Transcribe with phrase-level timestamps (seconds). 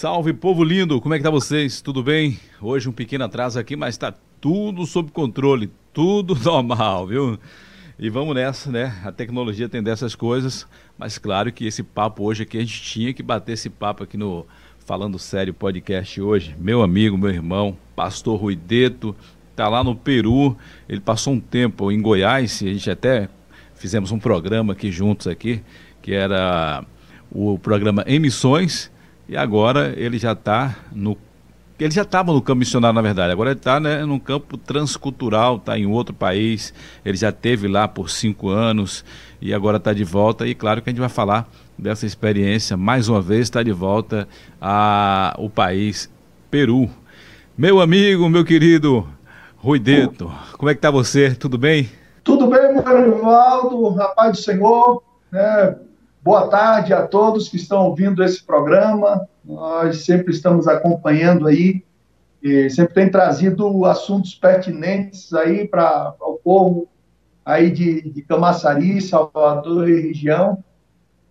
[0.00, 0.98] Salve, povo lindo!
[0.98, 1.82] Como é que tá vocês?
[1.82, 2.40] Tudo bem?
[2.58, 7.38] Hoje um pequeno atraso aqui, mas tá tudo sob controle, tudo normal, viu?
[7.98, 8.98] E vamos nessa, né?
[9.04, 10.66] A tecnologia tem dessas coisas,
[10.96, 14.16] mas claro que esse papo hoje aqui, a gente tinha que bater esse papo aqui
[14.16, 14.46] no
[14.86, 16.56] Falando Sério Podcast hoje.
[16.58, 19.14] Meu amigo, meu irmão, pastor Ruideto,
[19.54, 20.56] tá lá no Peru,
[20.88, 23.28] ele passou um tempo em Goiás, e a gente até
[23.74, 25.62] fizemos um programa aqui juntos aqui,
[26.00, 26.86] que era
[27.30, 28.90] o programa Emissões,
[29.30, 31.16] e agora ele já está no.
[31.78, 33.32] Ele já estava no campo missionário, na verdade.
[33.32, 36.74] Agora ele está né, no campo transcultural, está em outro país.
[37.04, 39.04] Ele já teve lá por cinco anos
[39.40, 40.48] e agora está de volta.
[40.48, 41.48] E claro que a gente vai falar
[41.78, 42.76] dessa experiência.
[42.76, 44.28] Mais uma vez está de volta
[44.60, 46.10] ao país
[46.50, 46.90] Peru.
[47.56, 49.06] Meu amigo, meu querido
[49.56, 51.34] Rui Deto, como é que está você?
[51.36, 51.88] Tudo bem?
[52.24, 55.02] Tudo bem, meu Rivaldo, rapaz do Senhor.
[55.30, 55.76] Né?
[56.22, 59.26] Boa tarde a todos que estão ouvindo esse programa.
[59.42, 61.82] Nós sempre estamos acompanhando aí,
[62.68, 66.88] sempre tem trazido assuntos pertinentes aí para o povo
[67.42, 70.62] aí de, de Camaçari, Salvador e região,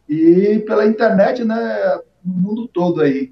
[0.07, 3.31] e pela internet, né, no mundo todo aí.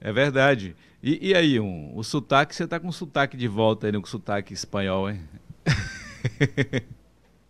[0.00, 0.74] É verdade.
[1.02, 4.06] E, e aí, um, o sotaque, você está com sotaque de volta aí, né, com
[4.06, 5.20] sotaque espanhol, hein?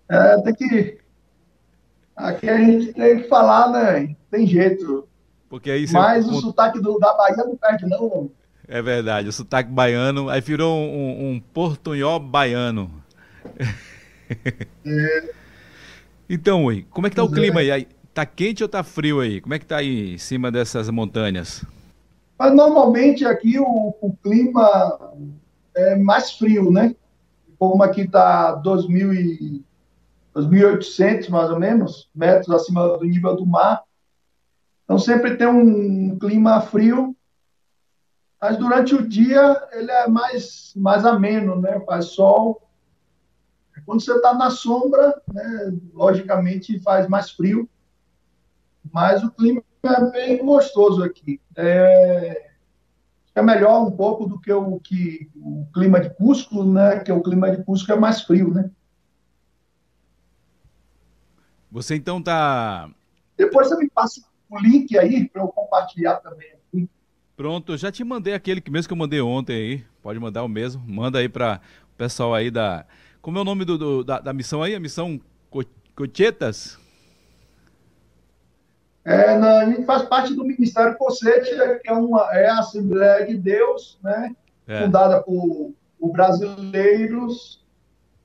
[0.08, 1.01] é, tem que
[2.22, 4.14] Aqui a gente tem que falar, né?
[4.30, 5.08] Tem jeito.
[5.48, 5.92] Porque aí você...
[5.92, 8.30] Mas o sotaque do, da Bahia não perde, não.
[8.68, 12.90] É verdade, o sotaque baiano, aí virou um, um portunhol baiano.
[14.86, 15.30] É.
[16.30, 17.70] Então, ui, como é que tá o clima é.
[17.72, 17.88] aí?
[18.14, 19.40] Tá quente ou tá frio aí?
[19.40, 21.64] Como é que tá aí em cima dessas montanhas?
[22.38, 24.98] Mas normalmente aqui o, o clima
[25.74, 26.94] é mais frio, né?
[27.58, 29.64] Como aqui tá 2000 e
[30.34, 33.82] 2.800 mais ou menos metros acima do nível do mar.
[34.84, 37.16] Então sempre tem um clima frio,
[38.40, 41.80] mas durante o dia ele é mais mais ameno, né?
[41.80, 42.62] Faz sol.
[43.86, 47.68] Quando você está na sombra, né, logicamente faz mais frio,
[48.92, 51.40] mas o clima é bem gostoso aqui.
[51.56, 52.50] É,
[53.34, 57.00] é melhor um pouco do que o que o clima de Cusco, né?
[57.00, 58.70] Que o clima de Cusco é mais frio, né?
[61.72, 62.90] Você então tá.
[63.36, 66.52] Depois você me passa o link aí para eu compartilhar também.
[67.34, 69.84] Pronto, eu já te mandei aquele que mesmo que eu mandei ontem aí.
[70.02, 70.82] Pode mandar o mesmo.
[70.86, 71.60] Manda aí para
[71.94, 72.84] o pessoal aí da.
[73.22, 74.74] Como é o nome do, do da, da, missão aí?
[74.74, 75.18] A missão
[75.94, 76.78] Cochetas?
[79.04, 81.50] É, não, a gente faz parte do Ministério Cocete,
[81.82, 84.36] que é, uma, é a Assembleia de Deus, né?
[84.66, 84.82] É.
[84.82, 87.61] Fundada por, por brasileiros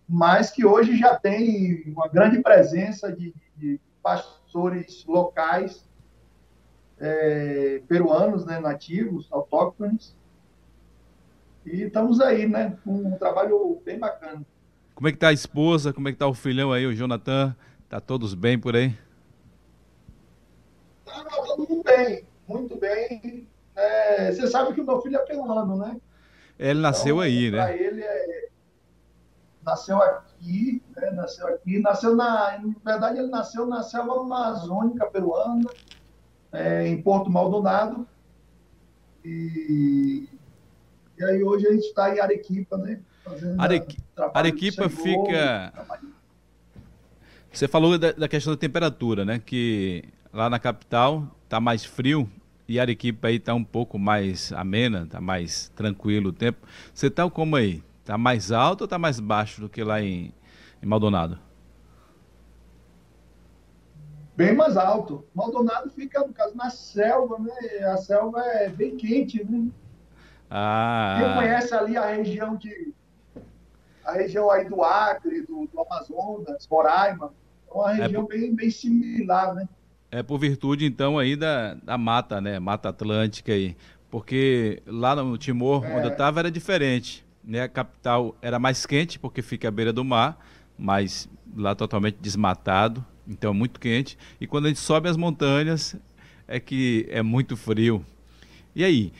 [0.07, 5.85] mas que hoje já tem uma grande presença de, de pastores locais
[6.99, 10.15] é, peruanos, né, nativos, autóctones.
[11.65, 14.41] E estamos aí, né, com um trabalho bem bacana.
[14.95, 15.93] Como é que tá a esposa?
[15.93, 17.55] Como é que tá o filhão aí, o Jonathan?
[17.89, 18.95] Tá todos bem por aí?
[21.05, 21.23] Tá
[21.57, 23.47] muito bem, muito bem.
[23.75, 25.97] É, você sabe que o meu filho é peruano, né?
[26.57, 27.77] Ele nasceu então, aí, né?
[27.79, 28.46] ele é,
[29.67, 35.69] nasceu aqui, né, nasceu aqui, nasceu na, na verdade ele nasceu na selva amazônica peruana,
[36.53, 38.07] é, em Porto Maldonado,
[39.25, 40.29] e,
[41.17, 43.01] e aí hoje a gente está em Arequipa, né?
[43.57, 43.97] Arequi
[44.33, 45.73] Arequipa fica...
[47.51, 49.41] Você falou da, da, questão da temperatura, né?
[49.43, 52.29] Que lá na capital está mais frio
[52.67, 56.65] e Arequipa aí está um pouco mais amena, está mais tranquilo o tempo.
[56.93, 57.83] Você está como aí?
[58.07, 60.33] Está mais alto ou está mais baixo do que lá em,
[60.81, 61.37] em Maldonado?
[64.33, 65.25] Bem mais alto.
[65.35, 67.83] Maldonado fica, no caso, na selva, né?
[67.83, 69.67] A selva é bem quente, né?
[70.49, 71.17] Ah.
[71.19, 72.93] Quem conhece ali a região de.
[74.05, 77.33] A região aí do Acre, do, do Amazonas, Roraima,
[77.69, 78.29] é uma é região é por...
[78.29, 79.67] bem, bem similar, né?
[80.09, 82.57] É por virtude, então, aí da, da mata, né?
[82.57, 83.75] Mata Atlântica aí.
[84.09, 85.97] Porque lá no Timor, é...
[85.97, 87.63] onde eu estava, era diferente né?
[87.63, 90.37] A capital era mais quente porque fica à beira do mar,
[90.77, 94.17] mas lá totalmente desmatado, então é muito quente.
[94.39, 95.95] E quando a gente sobe as montanhas
[96.47, 98.05] é que é muito frio.
[98.75, 99.13] E aí?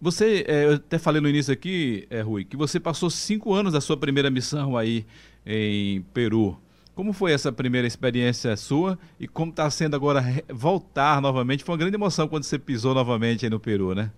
[0.00, 3.72] Você, é, eu até falei no início aqui, é, Rui, que você passou cinco anos
[3.72, 5.06] da sua primeira missão aí
[5.46, 6.58] em Peru.
[6.94, 11.62] Como foi essa primeira experiência sua e como está sendo agora voltar novamente?
[11.62, 14.10] Foi uma grande emoção quando você pisou novamente aí no Peru, né?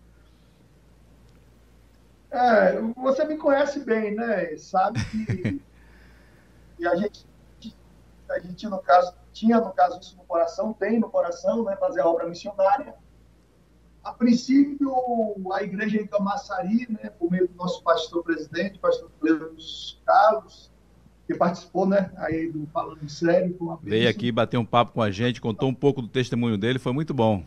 [2.35, 4.57] É, você me conhece bem, né?
[4.57, 5.63] Sabe que
[6.81, 7.25] e a gente,
[8.29, 11.77] a gente no caso tinha no caso isso no coração, tem no coração, né?
[11.77, 12.93] Fazer a obra missionária.
[14.13, 14.93] princípio,
[15.53, 20.71] a igreja em Camaçari, né, por meio do nosso pastor-presidente, pastor Carlos Carlos,
[21.27, 23.55] que participou, né, aí do Falando Sério.
[23.55, 26.59] Com a Veio aqui bater um papo com a gente, contou um pouco do testemunho
[26.59, 27.45] dele, foi muito bom.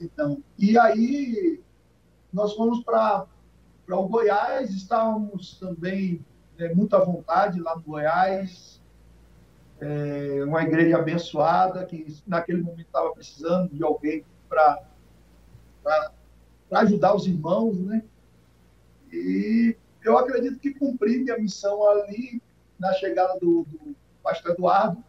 [0.00, 1.64] Então, e aí
[2.34, 3.26] nós fomos para
[3.88, 6.20] o Goiás, estávamos também
[6.58, 8.82] é, muito à vontade lá no Goiás,
[9.80, 14.82] é, uma igreja abençoada que naquele momento estava precisando de alguém para
[16.72, 18.02] ajudar os irmãos, né?
[19.12, 22.42] E eu acredito que cumpri minha missão ali
[22.78, 25.02] na chegada do, do pastor Eduardo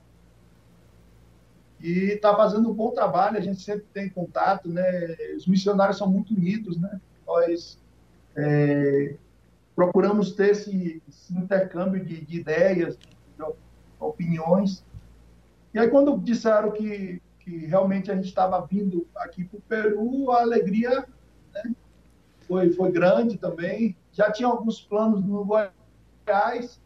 [1.82, 3.38] e está fazendo um bom trabalho.
[3.38, 5.16] A gente sempre tem contato, né?
[5.36, 7.00] Os missionários são muito unidos, né?
[7.26, 7.78] Nós
[8.36, 9.16] é,
[9.76, 13.46] procuramos ter esse, esse intercâmbio de, de ideias, de
[14.00, 14.84] opiniões.
[15.74, 20.32] E aí, quando disseram que, que realmente a gente estava vindo aqui para o Peru,
[20.32, 21.06] a alegria
[21.54, 21.76] né,
[22.48, 23.96] foi, foi grande também.
[24.12, 26.80] Já tinha alguns planos no Goiás,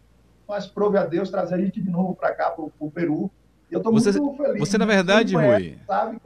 [0.47, 3.29] mas prove a Deus trazer a gente de novo para cá, para o Peru.
[3.69, 4.59] Eu estou muito feliz.
[4.59, 6.19] Você, na verdade, Rui, sabe,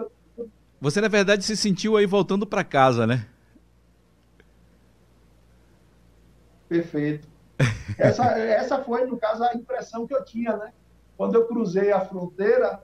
[0.79, 3.25] você, na verdade, se sentiu aí voltando para casa, né?
[6.73, 7.27] Perfeito.
[7.99, 10.73] Essa, essa foi, no caso, a impressão que eu tinha, né?
[11.15, 12.81] Quando eu cruzei a fronteira,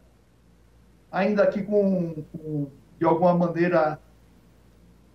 [1.12, 2.70] ainda aqui com, com
[3.00, 4.00] de alguma maneira,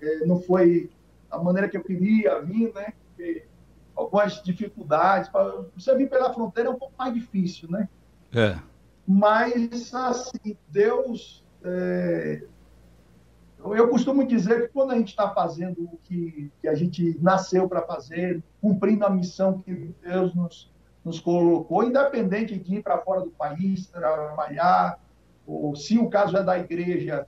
[0.03, 0.91] é, não foi
[1.31, 2.93] a maneira que eu queria vir, né?
[3.07, 3.45] Porque
[3.95, 5.29] algumas dificuldades.
[5.29, 7.89] Pra, você vir pela fronteira é um pouco mais difícil, né?
[8.35, 8.59] É.
[9.07, 12.43] Mas, assim, Deus é,
[13.73, 17.67] eu costumo dizer que quando a gente está fazendo o que, que, a gente nasceu
[17.69, 20.71] para fazer, cumprindo a missão que Deus nos,
[21.05, 25.01] nos colocou, independente de ir para fora do país, trabalhar,
[25.47, 27.27] ou se o caso é da igreja,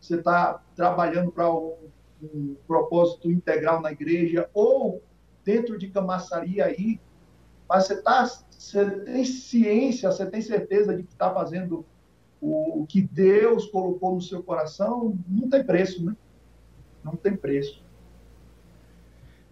[0.00, 1.74] você está trabalhando para um,
[2.22, 5.02] um, propósito integral na igreja, ou
[5.44, 7.00] dentro de camaçaria aí,
[7.68, 11.84] mas você, tá, você tem ciência, você tem certeza de que está fazendo
[12.44, 16.14] o que Deus colocou no seu coração não tem preço, né?
[17.02, 17.82] Não tem preço.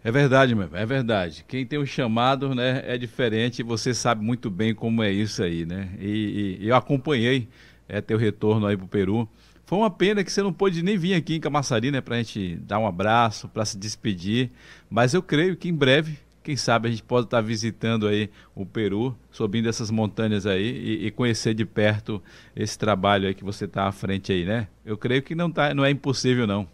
[0.05, 1.45] É verdade, meu, é verdade.
[1.47, 3.63] Quem tem o chamado, né, é diferente.
[3.63, 5.91] Você sabe muito bem como é isso aí, né?
[5.99, 7.49] E, e eu acompanhei
[7.89, 9.29] é, teu retorno aí pro Peru.
[9.65, 12.57] Foi uma pena que você não pôde nem vir aqui em Camaçari, né, pra gente
[12.57, 14.51] dar um abraço, para se despedir.
[14.91, 18.67] Mas eu creio que em breve quem sabe a gente pode estar visitando aí o
[18.67, 22.23] Peru, subindo essas montanhas aí e, e conhecer de perto
[22.55, 24.69] esse trabalho aí que você está à frente aí, né?
[24.85, 26.69] Eu creio que não, tá, não é impossível, não.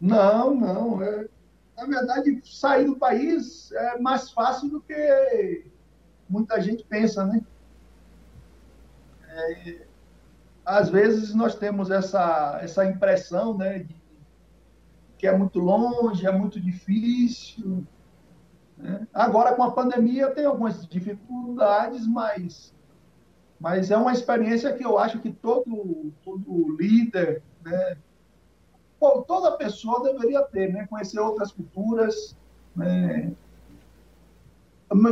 [0.00, 1.02] Não, não.
[1.02, 1.28] É,
[1.76, 5.66] na verdade, sair do país é mais fácil do que
[6.28, 7.40] muita gente pensa, né?
[9.28, 9.86] É,
[10.64, 13.94] às vezes nós temos essa, essa impressão, né, de
[15.18, 17.86] que é muito longe, é muito difícil.
[18.76, 19.06] Né?
[19.12, 22.74] Agora, com a pandemia, tem algumas dificuldades, mas,
[23.58, 27.96] mas é uma experiência que eu acho que todo, todo líder, né?
[29.26, 30.86] toda pessoa deveria ter, né?
[30.86, 32.36] conhecer outras culturas,
[32.74, 33.32] né?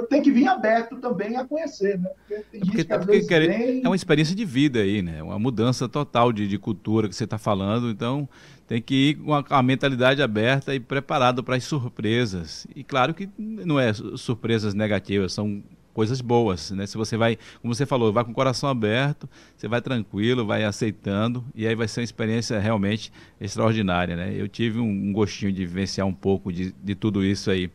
[0.08, 2.08] tem que vir aberto também a conhecer, né?
[2.08, 3.84] Porque é porque, que, vezes vem...
[3.84, 5.22] É uma experiência de vida aí, né?
[5.22, 8.28] Uma mudança total de, de cultura que você está falando, então
[8.66, 12.66] tem que ir com a, a mentalidade aberta e preparado para as surpresas.
[12.74, 15.62] E claro que não é surpresas negativas, são
[15.94, 16.86] coisas boas, né?
[16.86, 20.64] Se você vai, como você falou, vai com o coração aberto, você vai tranquilo, vai
[20.64, 24.34] aceitando e aí vai ser uma experiência realmente extraordinária, né?
[24.36, 27.70] Eu tive um, gostinho de vivenciar um pouco de, de tudo isso aí.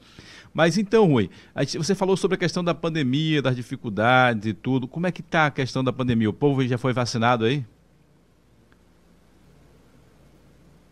[0.54, 1.30] Mas então, Rui,
[1.78, 4.88] você falou sobre a questão da pandemia, das dificuldades e tudo.
[4.88, 6.30] Como é que está a questão da pandemia?
[6.30, 7.64] O povo já foi vacinado aí?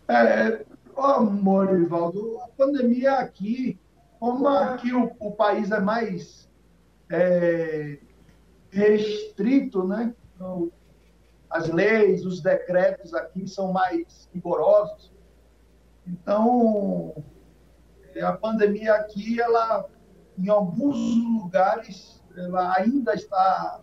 [0.09, 3.77] É, oh, Morivaldo, a pandemia aqui,
[4.19, 6.49] como aqui o, o país é mais
[7.09, 7.99] é,
[8.71, 10.13] restrito, né?
[10.35, 10.71] Então,
[11.49, 15.11] as leis, os decretos aqui são mais rigorosos.
[16.05, 17.13] Então,
[18.21, 19.89] a pandemia aqui, ela,
[20.37, 20.97] em alguns
[21.41, 23.81] lugares, ela ainda está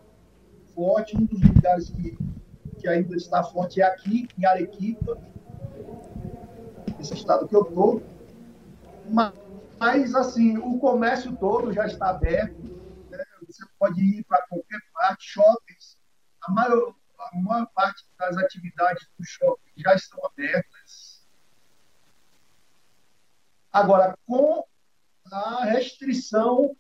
[0.75, 1.17] forte.
[1.17, 2.17] Um dos lugares que,
[2.79, 5.19] que ainda está forte é aqui, em Arequipa,
[7.05, 8.03] esse estado que eu estou.
[9.11, 9.33] Mas,
[9.79, 12.63] mas, assim, o comércio todo já está aberto.
[13.11, 13.25] Né?
[13.47, 15.99] Você pode ir para qualquer parte, shoppings.
[16.43, 21.15] A maior, a maior parte das atividades do shopping já estão abertas
[23.75, 24.65] Agora, com
[25.33, 26.77] a restrição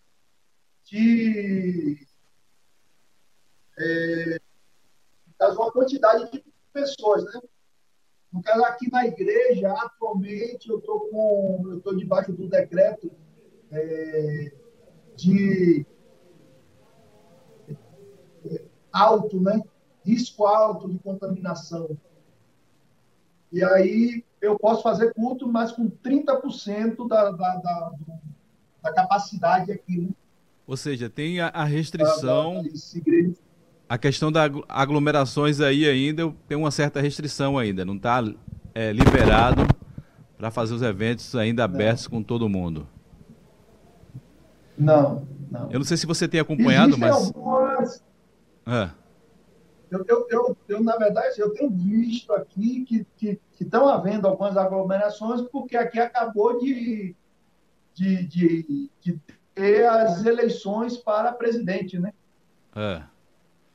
[0.84, 2.06] de
[3.76, 4.40] é,
[5.40, 7.40] uma quantidade de pessoas, né?
[8.34, 11.62] No caso, aqui na igreja, atualmente, eu estou com.
[11.66, 13.08] Eu estou debaixo do decreto
[13.70, 14.52] é,
[15.14, 15.86] de
[18.92, 19.62] alto, né?
[20.04, 21.96] Risco alto de contaminação.
[23.52, 27.92] E aí eu posso fazer culto, mas com 30% da, da, da,
[28.82, 30.08] da capacidade aqui, né?
[30.66, 32.64] Ou seja, tem a, a restrição.
[33.88, 38.22] A questão das aglomerações aí ainda tem uma certa restrição ainda, não está
[38.74, 39.66] é, liberado
[40.36, 42.10] para fazer os eventos ainda abertos não.
[42.10, 42.86] com todo mundo.
[44.76, 45.70] Não, não.
[45.70, 47.26] Eu não sei se você tem acompanhado, Existem mas.
[47.26, 48.04] Algumas...
[48.66, 48.90] É.
[49.90, 54.26] Eu, eu, eu, eu, na verdade, eu tenho visto aqui que estão que, que havendo
[54.26, 57.14] algumas aglomerações, porque aqui acabou de,
[57.94, 59.20] de, de, de
[59.54, 62.12] ter as eleições para presidente, né?
[62.74, 63.02] É.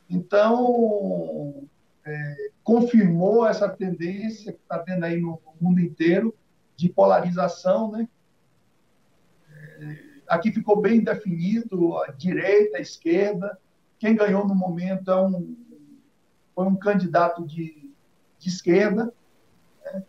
[0.10, 1.68] Então,
[2.04, 6.34] é, confirmou essa tendência que está tendo aí no, mundo inteiro
[6.76, 8.08] de polarização, né?
[9.52, 13.60] É, aqui ficou bem definido a direita, a esquerda.
[13.98, 15.56] Quem ganhou no momento é um,
[16.56, 17.92] foi um candidato de,
[18.38, 19.14] de esquerda.
[19.86, 20.04] Né?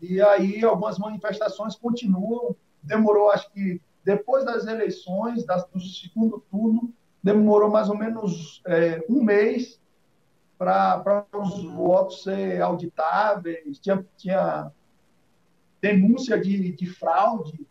[0.00, 2.56] E aí algumas manifestações continuam.
[2.82, 6.94] Demorou, acho que depois das eleições, das, do segundo turno,
[7.26, 9.80] demorou mais ou menos é, um mês
[10.56, 14.70] para os votos ser auditáveis, tinha, tinha
[15.82, 17.66] denúncia de, de fraude.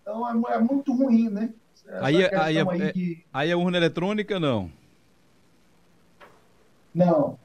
[0.00, 1.52] Então é, é muito ruim, né?
[2.00, 3.24] aí, é, aí, é, aí, de...
[3.32, 4.70] aí é urna eletrônica, não?
[6.94, 7.38] Não.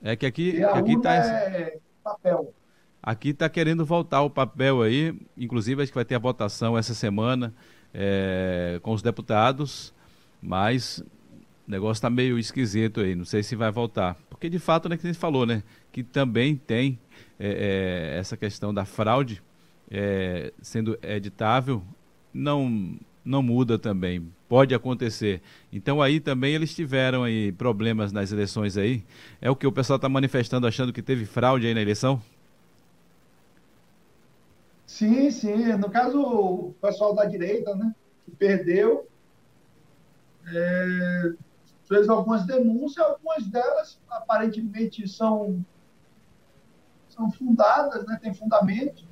[0.00, 2.54] É que aqui, aqui está é papel.
[3.02, 6.94] Aqui está querendo voltar o papel aí, inclusive acho que vai ter a votação essa
[6.94, 7.52] semana
[7.92, 9.92] é, com os deputados,
[10.42, 11.02] mas
[11.66, 14.16] o negócio está meio esquisito aí, não sei se vai voltar.
[14.28, 16.98] Porque de fato, né, que a gente falou, né, que também tem
[17.38, 19.42] é, é, essa questão da fraude
[19.90, 21.82] é, sendo editável,
[22.32, 25.42] não, não muda também, pode acontecer.
[25.72, 29.04] Então aí também eles tiveram aí problemas nas eleições aí,
[29.40, 32.22] é o que o pessoal está manifestando achando que teve fraude aí na eleição?
[34.86, 35.76] Sim, sim.
[35.76, 37.94] No caso, o pessoal da direita, né,
[38.24, 39.06] que perdeu,
[40.46, 41.32] é,
[41.88, 45.64] fez algumas denúncias, algumas delas aparentemente são,
[47.08, 49.04] são fundadas, né, tem fundamento,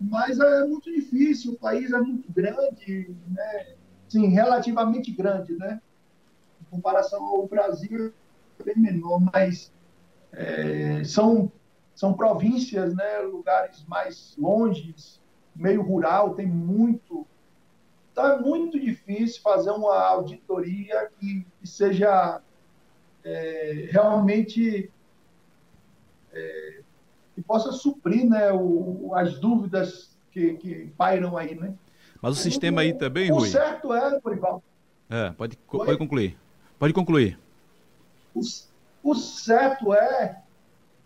[0.00, 3.74] mas é muito difícil, o país é muito grande, né,
[4.08, 5.80] sim, relativamente grande, né,
[6.60, 8.12] em comparação ao Brasil,
[8.58, 9.72] é bem menor, mas
[10.32, 11.50] é, são
[11.94, 15.20] são províncias, né, lugares mais longes,
[15.54, 17.26] meio rural, tem muito.
[18.14, 22.40] Então é muito difícil fazer uma auditoria que, que seja
[23.24, 24.88] é, realmente
[26.32, 26.80] é,
[27.34, 31.74] que possa suprir né, o, as dúvidas que, que pairam aí, né?
[32.22, 33.48] Mas o sistema aí também, o Rui?
[33.48, 34.62] O certo é, Porival.
[35.10, 36.38] É, pode, pode concluir.
[36.78, 37.36] Pode concluir.
[38.32, 38.42] O,
[39.02, 40.40] o certo é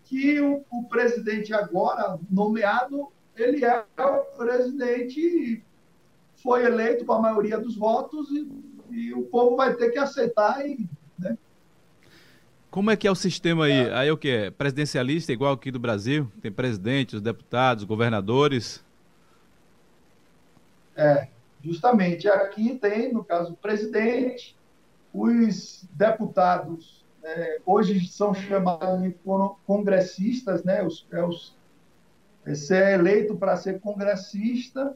[0.04, 5.64] que o, o presidente agora nomeado, ele é o presidente,
[6.42, 8.48] foi eleito com a maioria dos votos e,
[8.90, 11.36] e o povo vai ter que aceitar e, né?
[12.70, 13.72] Como é que é o sistema aí?
[13.72, 13.94] É.
[13.94, 14.50] Aí o que é?
[14.50, 16.30] Presidencialista igual aqui do Brasil?
[16.40, 18.84] Tem presidente, os deputados, governadores?
[20.94, 21.28] É,
[21.64, 22.28] justamente.
[22.28, 24.54] Aqui tem, no caso, o presidente,
[25.14, 29.14] os deputados é, hoje são chamados de
[29.66, 30.82] congressistas, né?
[30.84, 31.56] Os, é os,
[32.46, 34.94] você é eleito para ser congressista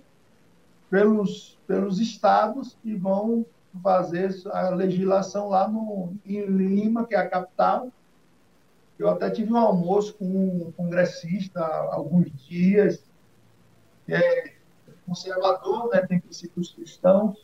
[0.92, 3.46] pelos, pelos estados que vão
[3.82, 7.90] fazer a legislação lá no, em Lima, que é a capital.
[8.98, 13.02] Eu até tive um almoço com um congressista há alguns dias,
[14.04, 14.52] que é
[15.06, 17.42] conservador, né, tem princípios cristãos,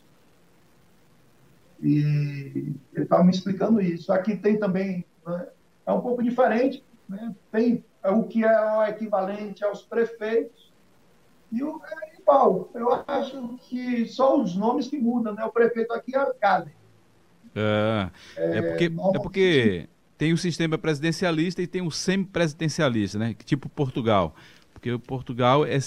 [1.81, 4.13] e ele estava me explicando isso.
[4.13, 5.47] Aqui tem também, né,
[5.87, 10.71] é um pouco diferente, né, tem o que é o equivalente aos prefeitos
[11.51, 11.79] e o
[12.29, 12.69] é igual.
[12.73, 15.43] Eu acho que só os nomes que mudam, né?
[15.43, 16.71] O prefeito aqui é Arcade.
[17.55, 23.35] É, é, é porque, é porque tem o sistema presidencialista e tem o semipresidencialista, né?
[23.45, 24.35] Tipo Portugal.
[24.73, 25.77] Porque o Portugal é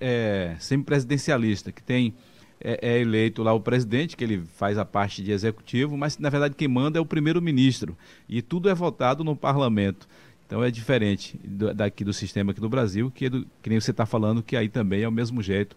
[0.00, 2.14] é, semipresidencialista, que tem
[2.60, 6.30] é, é, eleito lá o presidente, que ele faz a parte de executivo, mas na
[6.30, 7.96] verdade quem manda é o primeiro-ministro.
[8.28, 10.08] E tudo é votado no parlamento.
[10.46, 13.80] Então é diferente do, daqui do sistema aqui do Brasil, que, é do, que nem
[13.80, 15.76] você está falando, que aí também é o mesmo jeito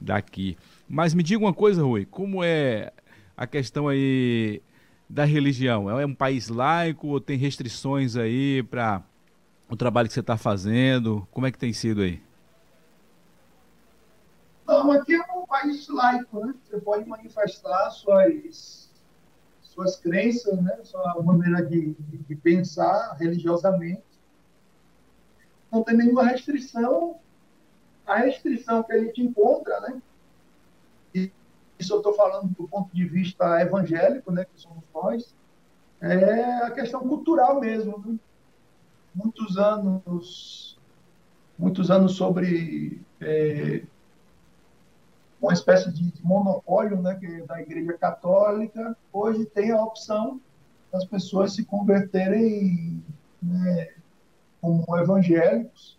[0.00, 0.56] daqui.
[0.88, 2.92] Mas me diga uma coisa, Rui, como é
[3.36, 4.60] a questão aí
[5.08, 5.88] da religião?
[6.00, 9.02] É um país laico ou tem restrições aí para
[9.70, 11.26] o trabalho que você está fazendo?
[11.30, 12.20] Como é que tem sido aí?
[14.66, 16.54] Não, aqui é um país laico, né?
[16.64, 18.90] Você pode manifestar suas,
[19.62, 20.76] suas crenças, né?
[20.82, 21.94] Sua maneira de,
[22.28, 24.07] de pensar religiosamente.
[25.70, 27.16] Não tem nenhuma restrição.
[28.06, 30.00] A restrição que a gente encontra, né?
[31.14, 31.30] E
[31.78, 34.44] isso eu estou falando do ponto de vista evangélico, né?
[34.44, 35.34] Que somos nós.
[36.00, 37.98] É a questão cultural mesmo.
[37.98, 38.18] Né?
[39.14, 40.78] Muitos anos,
[41.58, 43.82] muitos anos sobre é,
[45.40, 50.40] uma espécie de, monopólio né, que é da Igreja Católica, hoje tem a opção
[50.92, 53.02] das pessoas se converterem
[53.42, 53.88] né,
[54.60, 55.98] como evangélicos.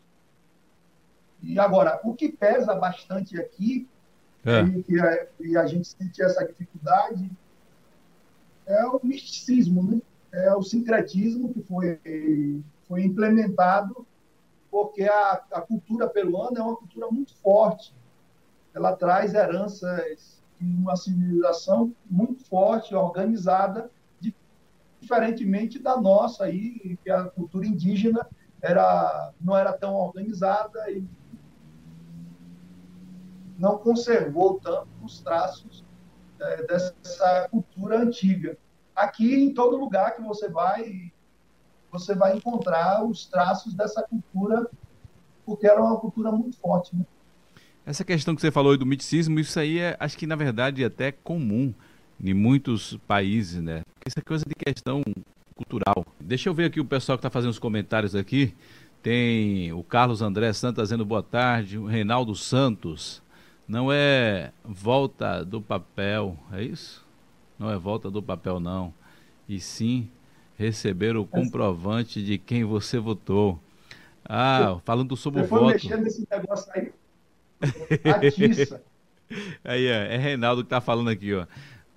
[1.41, 3.87] E agora, o que pesa bastante aqui,
[4.45, 4.63] é.
[4.87, 7.29] e, a, e a gente sente essa dificuldade,
[8.65, 10.01] é o misticismo, né?
[10.31, 11.99] é o sincretismo que foi,
[12.87, 14.05] foi implementado,
[14.69, 17.93] porque a, a cultura peruana é uma cultura muito forte
[18.73, 23.89] ela traz heranças de uma civilização muito forte, organizada,
[25.01, 28.27] diferentemente da nossa aí, que a cultura indígena
[28.61, 31.03] era não era tão organizada e
[33.57, 35.83] não conservou tanto os traços
[36.39, 38.57] é, dessa cultura antiga.
[38.95, 41.11] Aqui, em todo lugar que você vai,
[41.91, 44.69] você vai encontrar os traços dessa cultura,
[45.45, 46.95] porque era uma cultura muito forte.
[46.95, 47.05] Né?
[47.85, 50.87] Essa questão que você falou do miticismo, isso aí é, acho que na verdade é
[50.87, 51.73] até comum
[52.21, 53.81] em muitos países, né?
[54.05, 55.01] É coisa de questão
[55.59, 56.05] cultural.
[56.19, 58.53] Deixa eu ver aqui o pessoal que está fazendo os comentários aqui.
[59.03, 63.21] Tem o Carlos André Santos dizendo boa tarde, o Reinaldo Santos.
[63.67, 67.05] Não é volta do papel, é isso?
[67.57, 68.93] Não é volta do papel, não.
[69.47, 70.09] E sim
[70.57, 73.59] receber o comprovante de quem você votou.
[74.25, 75.73] Ah, falando sobre você o voto.
[75.73, 76.91] Mexendo nesse negócio aí
[78.05, 78.81] Atiça.
[79.63, 81.45] Aí, ó, é Reinaldo que tá falando aqui, ó.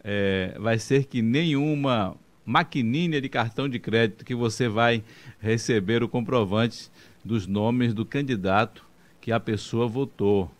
[0.04, 5.02] É, vai ser que nenhuma maquininha de cartão de crédito que você vai
[5.40, 6.90] receber o comprovante
[7.24, 8.84] dos nomes do candidato
[9.20, 10.50] que a pessoa votou.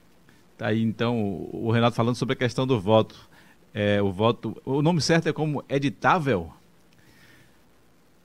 [0.57, 3.29] Tá aí então o, Renato falando sobre a questão do voto.
[3.75, 6.53] É, o voto, o nome certo é como editável.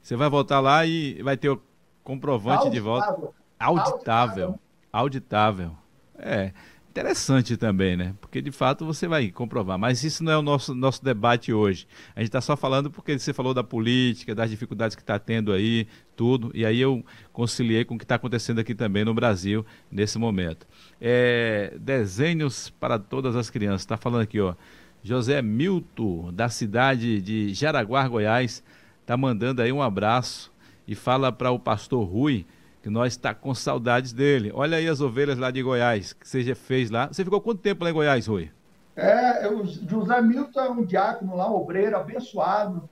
[0.01, 1.61] Você vai votar lá e vai ter o
[2.03, 2.71] comprovante auditável.
[2.71, 4.59] de voto auditável.
[4.91, 5.71] Auditável.
[6.17, 6.51] É,
[6.97, 8.15] interessante também, né?
[8.19, 9.77] Porque de fato você vai comprovar.
[9.77, 11.87] Mas isso não é o nosso, nosso debate hoje.
[12.15, 15.53] A gente está só falando porque você falou da política, das dificuldades que está tendo
[15.53, 16.51] aí, tudo.
[16.55, 20.67] E aí eu conciliei com o que está acontecendo aqui também no Brasil nesse momento.
[20.99, 23.81] É, desenhos para todas as crianças.
[23.81, 24.55] Está falando aqui, ó.
[25.03, 28.63] José Milton, da cidade de Jaraguá, Goiás,
[29.01, 30.51] está mandando aí um abraço
[30.87, 32.45] e fala para o pastor Rui
[32.81, 34.51] que nós está com saudades dele.
[34.53, 37.07] Olha aí as ovelhas lá de Goiás, que você já fez lá.
[37.07, 38.51] Você ficou quanto tempo lá em Goiás, Rui?
[38.95, 42.89] É, o José Milton é um diácono lá, um obreiro, abençoado,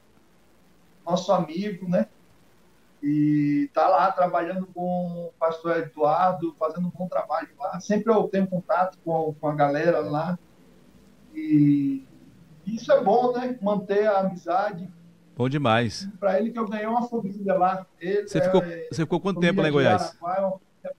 [1.05, 2.07] nosso amigo, né?
[3.01, 7.79] E tá lá trabalhando com o pastor Eduardo, fazendo um bom trabalho lá.
[7.79, 10.37] Sempre eu tenho contato com, com a galera lá.
[11.33, 12.03] E
[12.65, 13.57] isso é bom, né?
[13.61, 14.87] Manter a amizade,
[15.35, 16.07] Bom demais.
[16.19, 17.85] Para ele que eu ganhei uma família lá.
[17.99, 20.15] Ele você, ficou, é, você ficou quanto tempo lá em Goiás?
[20.21, 20.91] Jaraguá, é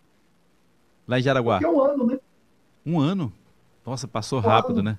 [1.08, 1.60] lá em Jaraguá?
[1.64, 2.18] um ano, né?
[2.84, 3.32] Um ano?
[3.84, 4.90] Nossa, passou um rápido, ano.
[4.90, 4.98] né?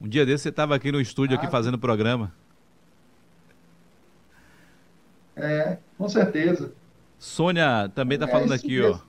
[0.00, 2.32] Um dia desse você estava aqui no estúdio ah, aqui fazendo programa.
[5.36, 6.72] É, com certeza.
[7.18, 8.94] Sônia também está é, falando aqui, mesmo.
[8.94, 9.06] ó.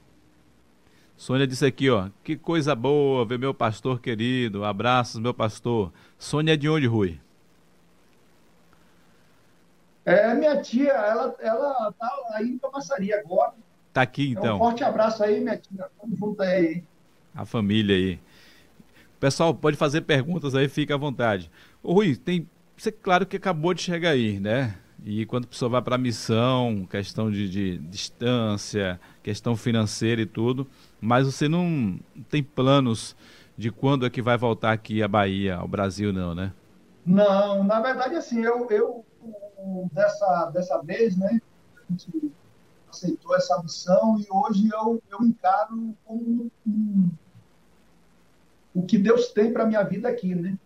[1.17, 2.09] Sônia disse aqui, ó.
[2.23, 4.63] Que coisa boa ver meu pastor querido.
[4.63, 5.91] Abraços, meu pastor.
[6.19, 7.19] Sônia é de onde, Rui?
[10.07, 13.51] É, minha tia, ela, ela tá aí em Camaçaria agora.
[13.91, 14.43] Tá aqui, então.
[14.43, 14.55] então.
[14.55, 15.85] Um forte abraço aí, minha tia.
[15.99, 16.81] Tamo junto aí.
[17.35, 18.17] A família aí.
[19.19, 21.51] Pessoal, pode fazer perguntas aí, fica à vontade.
[21.83, 22.47] Ô, Rui, tem.
[22.77, 24.77] Você, claro que acabou de chegar aí, né?
[25.03, 30.25] E quando a pessoa vai para a missão, questão de, de, distância, questão financeira e
[30.25, 30.65] tudo,
[31.01, 33.13] mas você não tem planos
[33.57, 36.53] de quando é que vai voltar aqui à Bahia, ao Brasil, não, né?
[37.05, 39.05] Não, na verdade, assim, eu, eu
[39.91, 41.41] dessa, dessa vez, né?
[41.77, 42.31] A gente
[42.89, 47.09] aceitou essa missão e hoje eu, eu encaro como um,
[48.73, 50.57] o que Deus tem para minha vida aqui, né?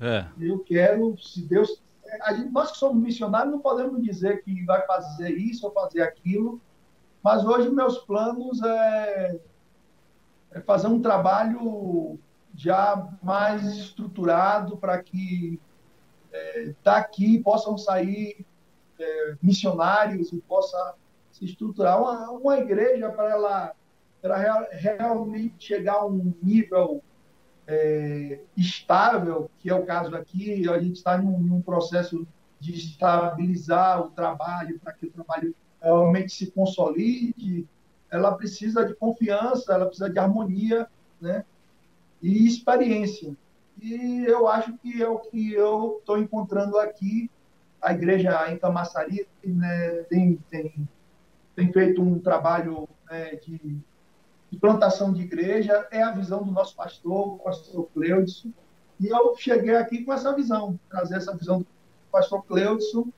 [0.00, 0.26] É.
[0.38, 1.82] Eu quero, se Deus.
[2.22, 6.02] A gente, nós que somos missionários não podemos dizer que vai fazer isso ou fazer
[6.02, 6.60] aquilo,
[7.22, 9.40] mas hoje meus planos é,
[10.52, 12.18] é fazer um trabalho
[12.54, 15.58] já mais estruturado para que
[16.34, 18.44] é, daqui possam sair
[18.98, 20.94] é, missionários e possa
[21.30, 23.72] se estruturar uma, uma igreja para ela,
[24.22, 27.02] real, realmente chegar a um nível
[27.66, 32.26] é, estável, que é o caso aqui, a gente está num, num processo
[32.58, 37.66] de estabilizar o trabalho, para que o trabalho realmente se consolide,
[38.10, 40.88] ela precisa de confiança, ela precisa de harmonia,
[41.20, 41.44] né?
[42.22, 43.36] E experiência.
[43.84, 47.30] E eu acho que é o que eu estou encontrando aqui.
[47.82, 50.88] A igreja em Camaçari né, tem, tem,
[51.54, 53.78] tem feito um trabalho né, de,
[54.50, 55.86] de, plantação de igreja.
[55.90, 58.48] É a visão do nosso pastor, o pastor Cleudson.
[58.98, 61.66] E eu cheguei aqui com essa visão, trazer essa visão do
[62.10, 63.08] pastor Cleudson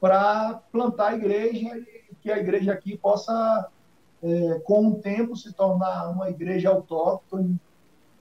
[0.00, 3.68] para plantar a igreja e que a igreja aqui possa,
[4.22, 7.60] é, com o tempo, se tornar uma igreja autóctone,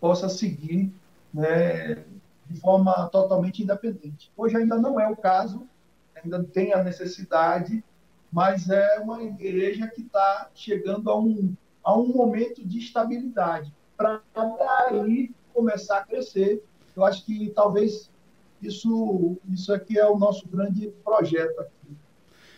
[0.01, 0.93] possa seguir
[1.33, 2.03] né,
[2.49, 4.31] de forma totalmente independente.
[4.37, 5.67] Hoje ainda não é o caso,
[6.15, 7.83] ainda tem a necessidade,
[8.31, 14.21] mas é uma igreja que está chegando a um, a um momento de estabilidade, para
[14.89, 16.63] aí começar a crescer.
[16.95, 18.09] Eu acho que talvez
[18.61, 21.73] isso, isso aqui é o nosso grande projeto aqui.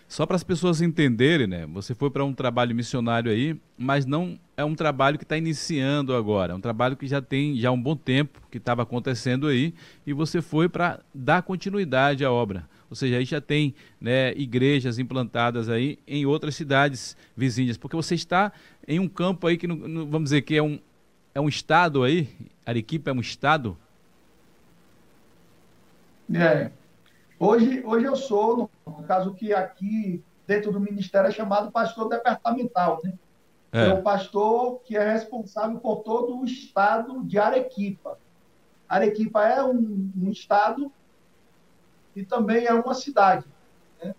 [0.08, 1.66] Só para as pessoas entenderem, né?
[1.74, 6.16] Você foi para um trabalho missionário aí, mas não é um trabalho que está iniciando
[6.16, 6.54] agora.
[6.54, 9.74] É um trabalho que já tem já um bom tempo que estava acontecendo aí
[10.06, 12.68] e você foi para dar continuidade à obra.
[12.90, 18.14] Ou seja, aí já tem né, igrejas implantadas aí em outras cidades vizinhas, porque você
[18.14, 18.52] está
[18.88, 20.80] em um campo aí que vamos dizer que é um
[21.34, 22.30] é um estado aí.
[22.66, 23.78] Arequipa é um estado.
[26.34, 26.72] É.
[27.38, 33.02] Hoje, hoje eu sou, no caso que aqui dentro do ministério é chamado pastor departamental,
[33.04, 33.14] né?
[33.72, 33.88] É.
[33.88, 38.18] é o pastor que é responsável por todo o estado de Arequipa.
[38.88, 40.90] Arequipa é um, um estado
[42.16, 43.46] e também é uma cidade.
[44.02, 44.16] Né?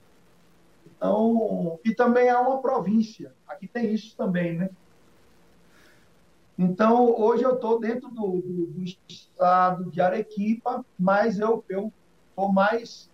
[0.86, 3.32] Então, e também é uma província.
[3.48, 4.68] Aqui tem isso também, né?
[6.58, 11.58] Então, hoje eu estou dentro do, do, do, estado de Arequipa, mas eu
[12.36, 13.10] estou mais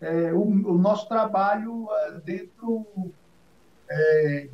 [0.00, 2.86] é, o, o, nosso trabalho é, dentro,
[3.88, 4.48] é,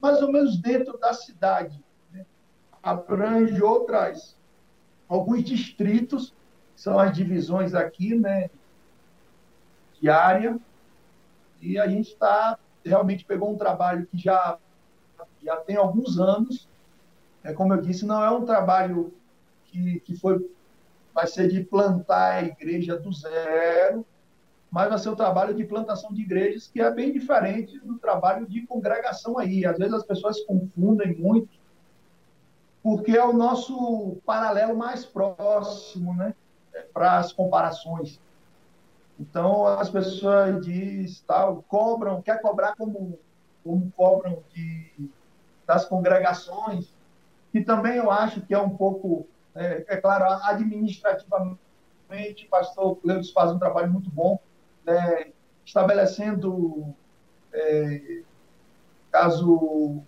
[0.00, 1.78] mais ou menos dentro da cidade.
[2.10, 2.24] Né?
[2.82, 4.34] Abrange outras,
[5.06, 6.34] alguns distritos,
[6.74, 8.48] são as divisões aqui, né,
[10.00, 10.58] de área,
[11.60, 14.58] e a gente está, realmente pegou um trabalho que já,
[15.42, 16.66] já tem alguns anos,
[17.44, 19.12] é, como eu disse, não é um trabalho
[19.66, 20.50] que, que foi,
[21.14, 24.06] vai ser de plantar a igreja do zero,
[24.70, 28.46] mas vai ser o trabalho de plantação de igrejas, que é bem diferente do trabalho
[28.46, 29.66] de congregação aí.
[29.66, 31.48] Às vezes as pessoas confundem muito,
[32.82, 36.34] porque é o nosso paralelo mais próximo, né,
[36.92, 38.20] para as comparações.
[39.18, 43.18] Então as pessoas diz, tal, cobram, quer cobrar como,
[43.62, 45.10] como cobram de,
[45.66, 46.94] das congregações,
[47.52, 51.58] que também eu acho que é um pouco, é, é claro, administrativamente,
[52.46, 54.38] o pastor Cleus faz um trabalho muito bom,
[54.84, 55.32] né,
[55.64, 56.94] estabelecendo,
[57.52, 58.22] é,
[59.10, 60.02] caso,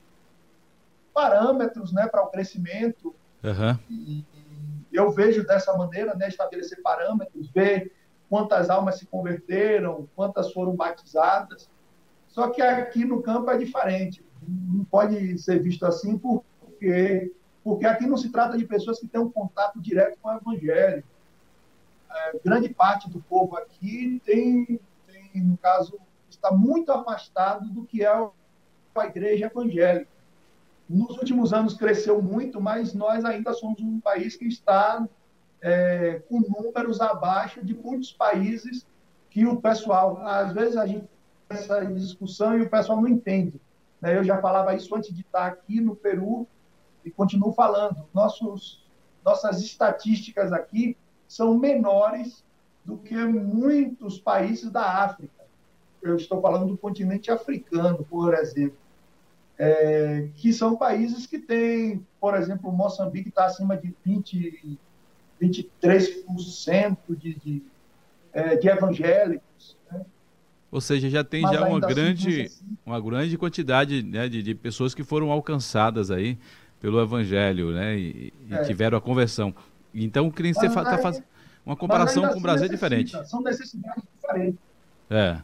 [1.12, 3.14] parâmetros né, para o crescimento.
[3.42, 3.78] Uhum.
[3.90, 4.24] E,
[4.92, 7.92] eu vejo dessa maneira, né, estabelecer parâmetros, ver
[8.28, 11.70] quantas almas se converteram, quantas foram batizadas.
[12.28, 14.24] Só que aqui no campo é diferente.
[14.46, 19.20] Não pode ser visto assim porque, porque aqui não se trata de pessoas que têm
[19.20, 21.05] um contato direto com o evangelho
[22.14, 25.98] é, grande parte do povo aqui tem, tem, no caso,
[26.29, 30.11] está muito afastado do que é a igreja evangélica.
[30.88, 35.07] Nos últimos anos cresceu muito, mas nós ainda somos um país que está
[35.61, 38.87] é, com números abaixo de muitos países
[39.31, 41.07] que o pessoal, às vezes a gente
[41.48, 43.59] tem essa discussão e o pessoal não entende.
[44.01, 44.18] Né?
[44.18, 46.46] Eu já falava isso antes de estar aqui no Peru
[47.05, 48.05] e continuo falando.
[48.12, 48.85] Nossos,
[49.25, 52.45] nossas estatísticas aqui são menores
[52.85, 55.43] do que muitos países da África.
[56.03, 58.77] Eu estou falando do continente africano, por exemplo.
[59.59, 64.79] É, que são países que têm, por exemplo, Moçambique está acima de 20,
[65.41, 67.62] 23% de, de,
[68.33, 69.77] é, de evangélicos.
[69.91, 70.05] Né?
[70.71, 74.43] Ou seja, já tem Mas já uma assim, grande, assim, uma grande quantidade né, de,
[74.43, 76.38] de pessoas que foram alcançadas aí
[76.83, 78.64] pelo evangelho né, e, e é.
[78.64, 79.55] tiveram a conversão.
[79.95, 81.25] Então, que você está fazendo
[81.64, 83.16] uma comparação com o Brasil é diferente.
[83.29, 84.59] São necessidades diferentes.
[85.09, 85.38] É,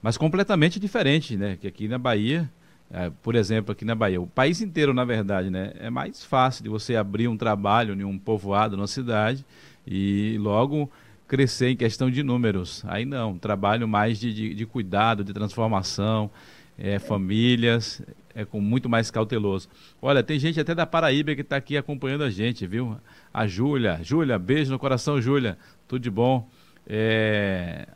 [0.00, 1.58] mas completamente diferente, né?
[1.60, 2.50] Que aqui na Bahia,
[2.90, 5.74] é, por exemplo, aqui na Bahia, o país inteiro, na verdade, né?
[5.78, 9.44] É mais fácil de você abrir um trabalho em um povoado, numa cidade,
[9.86, 10.90] e logo
[11.28, 12.82] crescer em questão de números.
[12.86, 16.30] Aí não, trabalho mais de, de, de cuidado, de transformação,
[16.78, 18.00] é, famílias,
[18.34, 19.68] é com muito mais cauteloso.
[20.00, 22.96] Olha, tem gente até da Paraíba que está aqui acompanhando a gente, viu?
[23.32, 24.00] A Júlia.
[24.02, 25.58] Júlia, beijo no coração, Júlia.
[25.86, 26.48] Tudo de bom.
[26.86, 27.86] É,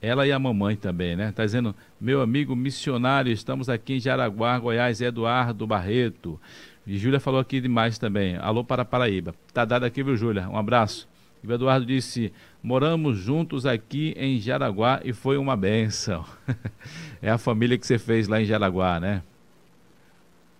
[0.00, 1.32] ela e a mamãe também, né?
[1.32, 6.38] Tá dizendo, meu amigo missionário, estamos aqui em Jaraguá, Goiás, Eduardo Barreto.
[6.86, 8.36] E Júlia falou aqui demais também.
[8.36, 9.34] Alô para Paraíba.
[9.52, 10.48] Tá dado aqui, viu, Júlia?
[10.48, 11.08] Um abraço.
[11.42, 16.24] E o Eduardo disse: moramos juntos aqui em Jaraguá e foi uma benção.
[17.20, 19.22] é a família que você fez lá em Jaraguá, né?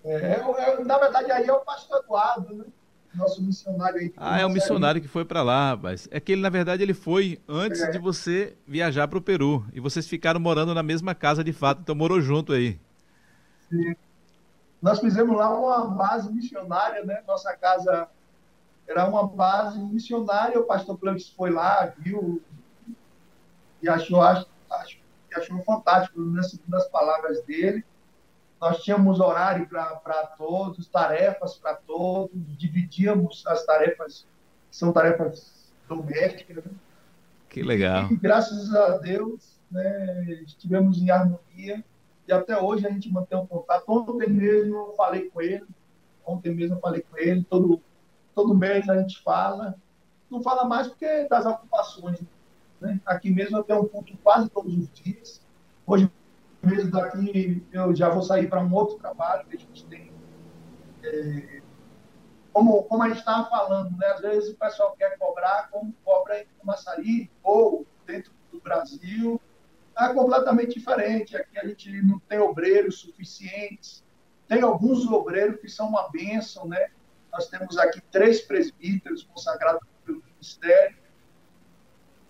[0.04, 2.64] É, é, na verdade, aí é o pastor Eduardo, né?
[3.14, 4.12] Nosso missionário aí.
[4.16, 6.08] Ah, é o missionário que foi para lá, rapaz.
[6.10, 7.90] É que ele, na verdade, ele foi antes é.
[7.90, 9.64] de você viajar para o Peru.
[9.72, 12.78] E vocês ficaram morando na mesma casa de fato, então morou junto aí.
[13.70, 13.94] Sim.
[14.82, 17.22] Nós fizemos lá uma base missionária, né?
[17.26, 18.08] Nossa casa
[18.86, 20.58] era uma base missionária.
[20.58, 22.42] O pastor Cleves foi lá, viu
[23.80, 24.46] e achou, acho,
[25.34, 27.84] achou fantástico nas, nas palavras dele.
[28.64, 34.26] Nós tínhamos horário para todos, tarefas para todos, dividíamos as tarefas,
[34.70, 36.64] são tarefas domésticas.
[36.64, 36.72] Né?
[37.50, 38.10] Que legal.
[38.10, 41.84] E, graças a Deus, né, estivemos em harmonia
[42.26, 43.84] e até hoje a gente mantém um contato.
[43.86, 45.66] Ontem mesmo eu falei com ele,
[46.24, 47.82] ontem mesmo eu falei com ele, todo
[48.34, 49.74] todo mês a gente fala.
[50.30, 52.18] Não fala mais porque das ocupações.
[52.80, 52.98] Né?
[53.04, 55.42] Aqui mesmo eu tenho um culto quase todos os dias.
[55.86, 56.10] Hoje
[56.64, 60.12] mesmo daqui eu já vou sair para um outro trabalho que a gente tem.
[61.02, 61.62] É,
[62.52, 64.06] como, como a gente estava falando, né?
[64.06, 69.40] às vezes o pessoal quer cobrar como cobra em Massari ou dentro do Brasil.
[69.98, 71.36] É completamente diferente.
[71.36, 74.04] Aqui a gente não tem obreiros suficientes.
[74.46, 76.90] Tem alguns obreiros que são uma bênção, né?
[77.32, 80.96] Nós temos aqui três presbíteros consagrados pelo ministério,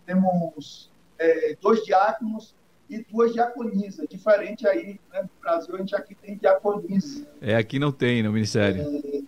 [0.07, 2.55] temos é, dois diáconos
[2.89, 4.07] e duas diaconisas.
[4.09, 5.23] Diferente aí, né?
[5.23, 7.27] no Brasil a gente aqui tem diaconisa.
[7.41, 8.83] É, aqui não tem no ministério.
[8.83, 9.23] É,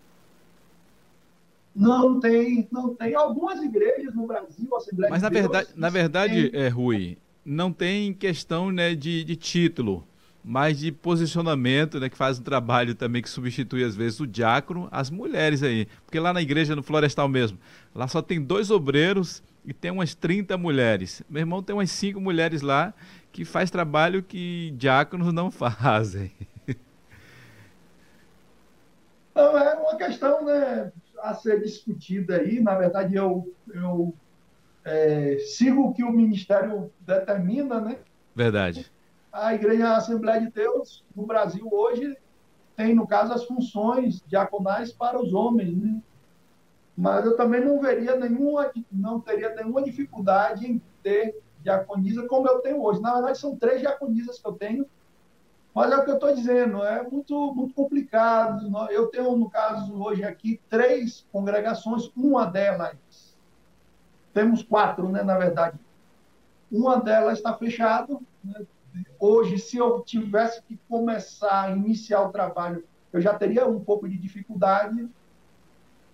[1.75, 3.15] não tem, não tem.
[3.15, 7.71] Algumas igrejas no Brasil, Assembleia Mas de na Deus, verdade, na verdade, é, Rui, não
[7.73, 10.07] tem questão né, de, de título
[10.49, 14.87] mas de posicionamento, né, que faz um trabalho também que substitui às vezes o diácono,
[14.93, 15.89] as mulheres aí.
[16.05, 17.59] Porque lá na igreja, no Florestal mesmo,
[17.93, 21.21] lá só tem dois obreiros e tem umas 30 mulheres.
[21.29, 22.95] Meu irmão tem umas cinco mulheres lá
[23.37, 26.33] que faz trabalho que diáconos não fazem.
[29.35, 30.91] Não, é uma questão né,
[31.23, 32.61] a ser discutida aí.
[32.61, 34.15] Na verdade, eu, eu
[34.85, 37.99] é, sigo o que o Ministério determina, né?
[38.35, 38.91] Verdade
[39.37, 42.17] a Igreja Assembleia de Deus no Brasil hoje
[42.75, 46.01] tem, no caso, as funções diaconais para os homens, né?
[46.97, 52.61] Mas eu também não veria nenhuma, não teria nenhuma dificuldade em ter diaconisa como eu
[52.61, 53.01] tenho hoje.
[53.01, 54.87] Na verdade, são três diaconisas que eu tenho,
[55.75, 58.71] mas é o que eu estou dizendo, é muito, muito complicado.
[58.91, 63.37] Eu tenho, no caso, hoje aqui, três congregações, uma delas,
[64.33, 65.79] temos quatro, né, na verdade.
[66.71, 68.65] Uma delas está fechada, né,
[69.19, 74.17] hoje, se eu tivesse que começar iniciar o trabalho, eu já teria um pouco de
[74.17, 75.09] dificuldade,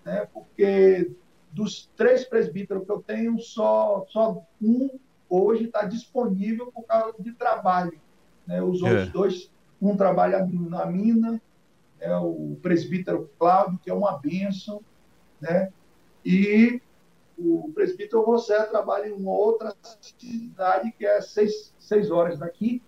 [0.05, 1.12] né, porque
[1.53, 4.88] dos três presbíteros que eu tenho, só, só um
[5.33, 7.99] hoje está disponível por causa de trabalho.
[8.47, 8.62] Né?
[8.62, 9.11] Os outros é.
[9.11, 11.40] dois, um trabalha na mina,
[11.99, 14.83] é o presbítero Cláudio, que é uma bênção,
[15.40, 15.73] né?
[16.25, 16.81] e
[17.38, 22.83] o presbítero José trabalha em uma outra cidade que é seis, seis horas daqui,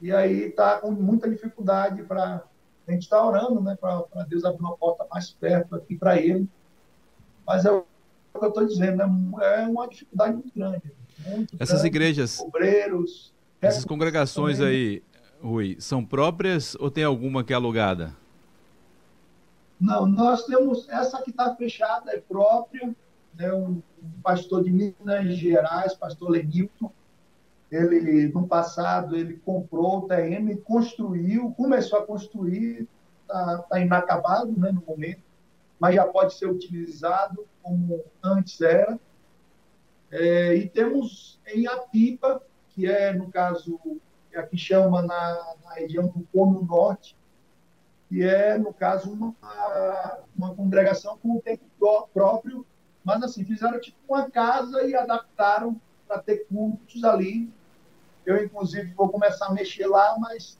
[0.00, 2.42] e aí está com muita dificuldade para.
[2.86, 6.46] A gente está orando né, para Deus abrir uma porta mais perto aqui para ele.
[7.46, 9.02] Mas é o que eu estou dizendo,
[9.40, 10.82] é, é uma dificuldade muito grande.
[11.18, 14.72] Muito essas grande, igrejas, obreiros, essas congregações também.
[14.72, 15.02] aí,
[15.42, 18.14] Rui, são próprias ou tem alguma que é alugada?
[19.80, 22.94] Não, nós temos essa que está fechada, é própria,
[23.36, 23.82] né, um,
[24.22, 26.90] pastor de Minas Gerais, pastor Lenilton,
[27.70, 32.88] ele no passado ele comprou o terreno e construiu, começou a construir,
[33.22, 35.22] está tá inacabado né, no momento,
[35.78, 38.98] mas já pode ser utilizado como antes era.
[40.16, 43.78] É, e temos em Apipa, que é, no caso,
[44.32, 47.16] é aqui chama na, na região do Corno Norte,
[48.08, 49.34] que é, no caso, uma,
[50.36, 51.64] uma congregação com o tempo
[52.12, 52.64] próprio,
[53.04, 57.52] mas assim, fizeram tipo uma casa e adaptaram para ter cultos ali
[58.26, 60.58] eu, inclusive, vou começar a mexer lá, mas,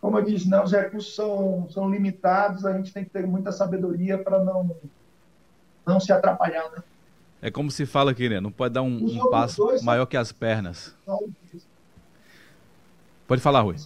[0.00, 3.52] como eu disse, né, os recursos são, são limitados, a gente tem que ter muita
[3.52, 4.74] sabedoria para não,
[5.86, 6.70] não se atrapalhar.
[6.70, 6.82] Né?
[7.42, 8.38] É como se fala aqui, né?
[8.38, 10.94] Não pode dar um, um passo maior que as pernas.
[13.26, 13.76] Pode falar, Rui.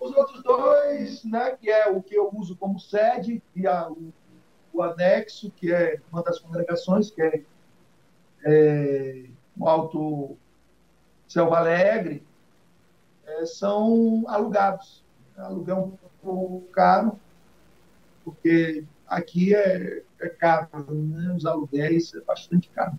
[0.00, 4.12] Os outros dois, né, que é o que eu uso como sede, e a, o,
[4.72, 7.42] o anexo, que é uma das congregações, que é,
[8.44, 9.24] é
[9.56, 10.36] o Alto
[11.28, 12.26] Selva Alegre,
[13.24, 15.04] é, são alugados.
[15.36, 17.18] Aluguel um pouco caro,
[18.24, 21.34] porque aqui é, é caro, né?
[21.36, 22.98] os aluguéis é bastante caro.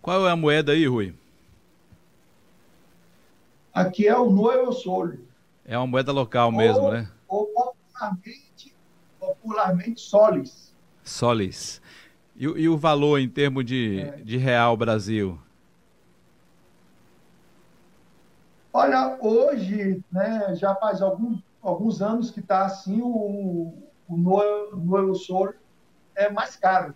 [0.00, 1.14] Qual é a moeda aí, Rui?
[3.72, 5.12] Aqui é o Novo Sol.
[5.64, 7.10] É uma moeda local mesmo, ou, né?
[7.28, 8.74] Ou popularmente,
[9.18, 10.74] popularmente solis.
[11.04, 11.80] Solis.
[12.36, 14.16] E, e o valor em termos de, é.
[14.16, 15.38] de real Brasil?
[18.72, 23.72] Olha, hoje, né, já faz alguns, alguns anos que está assim, o,
[24.08, 25.52] o Novo Sol
[26.20, 26.94] é mais caro.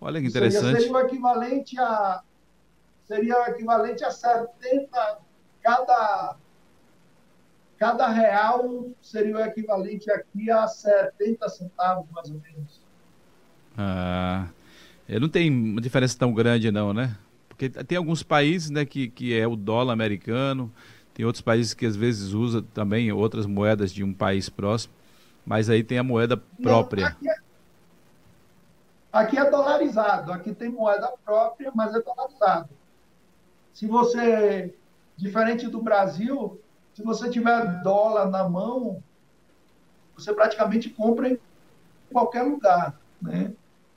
[0.00, 0.64] Olha que interessante.
[0.64, 2.22] Seria, seria o equivalente a
[3.04, 5.18] seria o equivalente a 70
[5.62, 6.36] cada
[7.78, 12.80] cada real seria o equivalente aqui a 70 centavos mais ou menos.
[13.76, 14.48] Ah,
[15.08, 17.16] não tem uma diferença tão grande não, né?
[17.48, 20.72] Porque tem alguns países, né, que, que é o dólar americano,
[21.12, 24.92] tem outros países que às vezes usa também outras moedas de um país próximo,
[25.46, 27.02] mas aí tem a moeda própria.
[27.02, 27.43] Não, aqui, é,
[29.14, 32.70] aqui é dolarizado, aqui tem moeda própria, mas é dolarizado.
[33.72, 34.76] Se você,
[35.16, 36.60] diferente do Brasil,
[36.92, 39.00] se você tiver dólar na mão,
[40.16, 41.38] você praticamente compra em
[42.12, 43.52] qualquer lugar, né?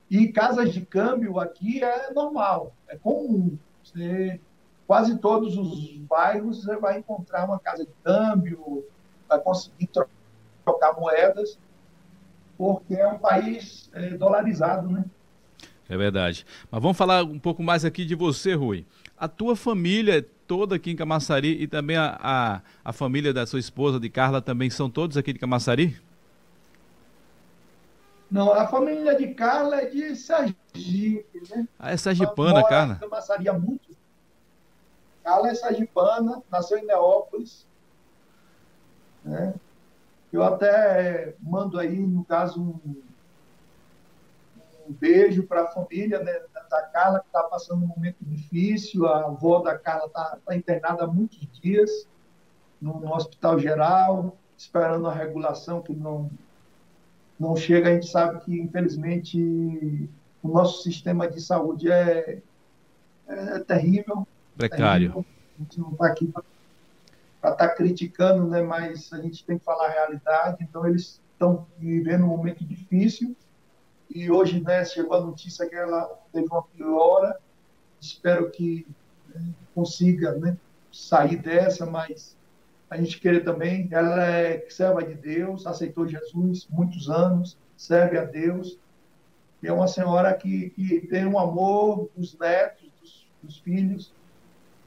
[0.10, 3.58] E casas de câmbio aqui é normal, é comum.
[3.84, 4.40] Você,
[4.86, 8.86] quase todos os bairros você vai encontrar uma casa de câmbio,
[9.28, 9.90] vai conseguir
[10.64, 11.58] trocar moedas,
[12.58, 15.06] porque é um país é, dolarizado, né?
[15.90, 16.46] É verdade.
[16.70, 18.86] Mas vamos falar um pouco mais aqui de você, Rui.
[19.18, 23.60] A tua família toda aqui em Camaçari e também a, a, a família da sua
[23.60, 26.00] esposa, de Carla, também são todos aqui de Camaçari?
[28.30, 31.68] Não, a família de Carla é de Sergipe, né?
[31.80, 32.96] Ah, é sergipana, Carla?
[32.96, 33.96] Camaçaria muito.
[35.24, 37.66] Carla é sergipana, nasceu em Neópolis.
[39.24, 39.54] Né?
[40.32, 43.02] Eu até mando aí, no caso, um,
[44.88, 49.08] um beijo para a família né, da Carla, que está passando um momento difícil.
[49.08, 52.08] A avó da Carla está tá internada há muitos dias
[52.82, 56.30] no, no hospital geral, esperando a regulação que não
[57.40, 60.10] não chega, a gente sabe que, infelizmente,
[60.42, 62.42] o nosso sistema de saúde é,
[63.28, 64.28] é terrível.
[64.56, 65.12] Precário.
[65.12, 65.26] Terrível.
[65.56, 66.44] A gente não está aqui para
[67.52, 70.58] estar tá criticando, né, mas a gente tem que falar a realidade.
[70.62, 73.36] Então, eles estão vivendo um momento difícil.
[74.10, 77.38] E hoje né, chegou a notícia que ela teve uma piora.
[78.00, 78.88] Espero que
[79.34, 79.42] né,
[79.76, 80.58] consiga né,
[80.92, 82.36] sair dessa, mas
[82.90, 83.88] a gente querer também.
[83.92, 88.80] Ela é serva de Deus, aceitou Jesus muitos anos, serve a Deus.
[89.62, 94.14] E é uma senhora que, que tem um amor dos netos, dos, dos filhos.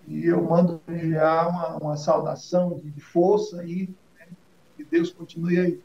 [0.07, 3.89] E eu mando enviar uma, uma saudação de, força aí.
[4.19, 4.27] Né?
[4.77, 5.81] Que Deus continue aí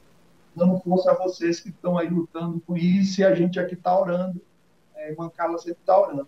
[0.56, 3.22] dando força a vocês que estão aí lutando com isso.
[3.22, 4.42] E a gente aqui está orando.
[4.96, 6.28] É, irmã Carla sempre está orando.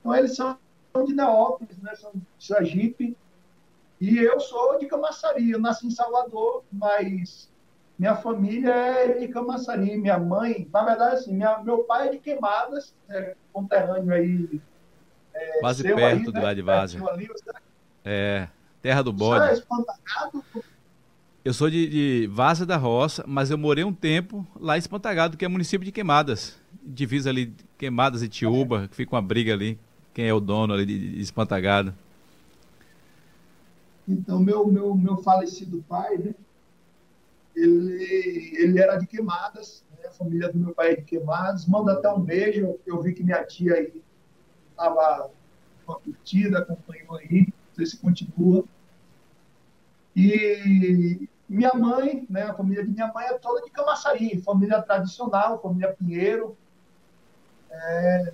[0.00, 0.58] Então, eles são
[1.06, 1.94] de Neópolis, né?
[1.94, 3.16] são de Sergipe
[4.00, 7.50] e eu sou de Camaçari, eu nasci em Salvador, mas
[7.98, 9.98] minha família é de Camaçari.
[9.98, 14.60] Minha mãe, na verdade, assim, minha, meu pai é de Queimadas, é, conterrâneo aí.
[15.34, 16.40] É, Quase perto aí, de né?
[16.40, 17.00] lá de Várzea.
[18.04, 18.48] É,
[18.82, 19.62] terra do bode.
[21.42, 25.36] Eu sou de, de Vaza da Roça, mas eu morei um tempo lá em Espantagado,
[25.36, 26.58] que é município de Queimadas.
[26.82, 29.78] Divisa ali Queimadas e Tiúba, que fica uma briga ali.
[30.12, 31.94] Quem é o dono ali de, de Espantagado.
[34.06, 36.34] Então, meu, meu, meu falecido pai, né?
[37.56, 40.08] Ele, ele era de Queimadas, né?
[40.08, 41.66] a família do meu pai é de Queimadas.
[41.66, 42.76] Manda até um beijo.
[42.86, 44.02] Eu vi que minha tia aí
[44.80, 45.30] estava
[45.84, 47.46] com a curtida, acompanhou aí.
[47.46, 48.64] Não sei se continua.
[50.16, 55.60] E minha mãe, né, a família de minha mãe é toda de Camaçari, família tradicional,
[55.60, 56.56] família Pinheiro.
[57.70, 58.32] É,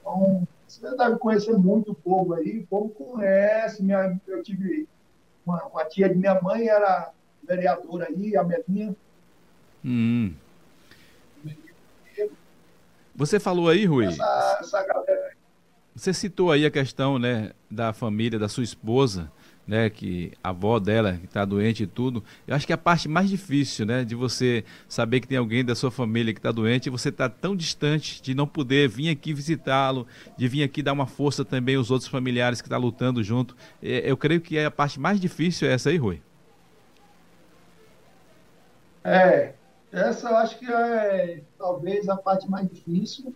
[0.00, 3.82] então, você deve conhecer muito o povo aí, o povo conhece.
[3.82, 4.88] Minha, eu tive
[5.44, 7.12] uma, uma tia de minha mãe, era
[7.46, 8.96] vereadora aí, a Melinha.
[9.84, 10.34] Hum.
[13.14, 14.06] Você falou aí, Rui.
[15.96, 19.32] Você citou aí a questão, né, da família, da sua esposa,
[19.66, 22.22] né, que a avó dela que está doente e tudo.
[22.46, 25.74] Eu acho que a parte mais difícil, né, de você saber que tem alguém da
[25.74, 29.32] sua família que está doente e você está tão distante de não poder vir aqui
[29.32, 33.24] visitá-lo, de vir aqui dar uma força também aos outros familiares que estão tá lutando
[33.24, 33.56] junto.
[33.82, 36.20] É, eu creio que a parte mais difícil é essa aí, Rui.
[39.02, 39.54] É,
[39.90, 43.34] essa eu acho que é talvez a parte mais difícil.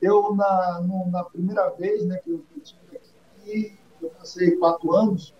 [0.00, 5.34] Eu, na, no, na primeira vez né, que eu estive aqui, eu passei quatro anos,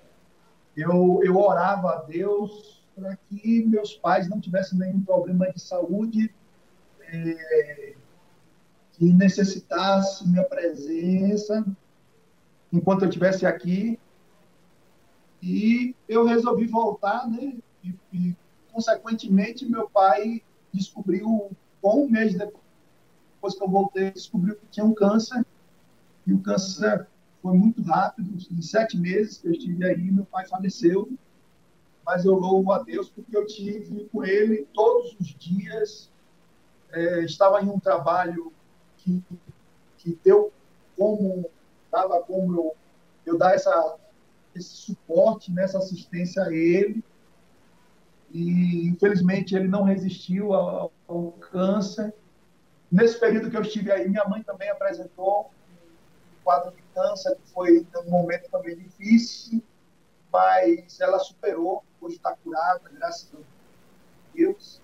[0.77, 6.35] eu, eu orava a Deus para que meus pais não tivessem nenhum problema de saúde,
[7.01, 7.95] é,
[8.93, 11.65] que necessitasse minha presença
[12.73, 13.99] enquanto eu estivesse aqui.
[15.41, 17.57] E eu resolvi voltar, né?
[17.85, 18.37] E, e,
[18.73, 20.43] consequentemente, meu pai
[20.73, 21.51] descobriu,
[21.83, 22.68] um mês depois
[23.41, 25.45] que eu voltei, descobriu que tinha um câncer.
[26.27, 27.07] E o câncer
[27.43, 31.09] foi muito rápido, em sete meses que eu estive aí, meu pai faleceu,
[32.05, 36.11] mas eu louvo a Deus porque eu tive com ele todos os dias,
[36.91, 38.53] é, estava em um trabalho
[38.97, 39.23] que,
[39.99, 40.53] que deu
[40.97, 41.49] como,
[41.91, 42.77] dava como eu,
[43.25, 43.97] eu dar essa,
[44.55, 47.05] esse suporte, nessa assistência a ele,
[48.31, 52.13] e infelizmente ele não resistiu ao, ao câncer.
[52.91, 55.51] Nesse período que eu estive aí, minha mãe também apresentou
[56.43, 59.63] quadro de câncer, que foi um momento também difícil,
[60.33, 63.39] mas ela superou, hoje está curada, graças a
[64.35, 64.81] Deus,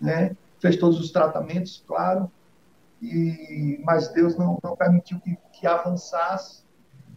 [0.00, 0.34] né?
[0.58, 2.30] fez todos os tratamentos, claro,
[3.02, 6.62] e, mas Deus não, não permitiu que, que avançasse.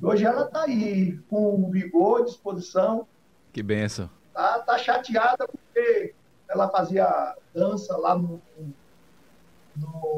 [0.02, 3.08] Hoje ela está aí, com vigor, disposição.
[3.54, 4.10] Que benção.
[4.34, 6.14] Tá, tá chateada porque
[6.50, 8.74] ela fazia dança lá no, no,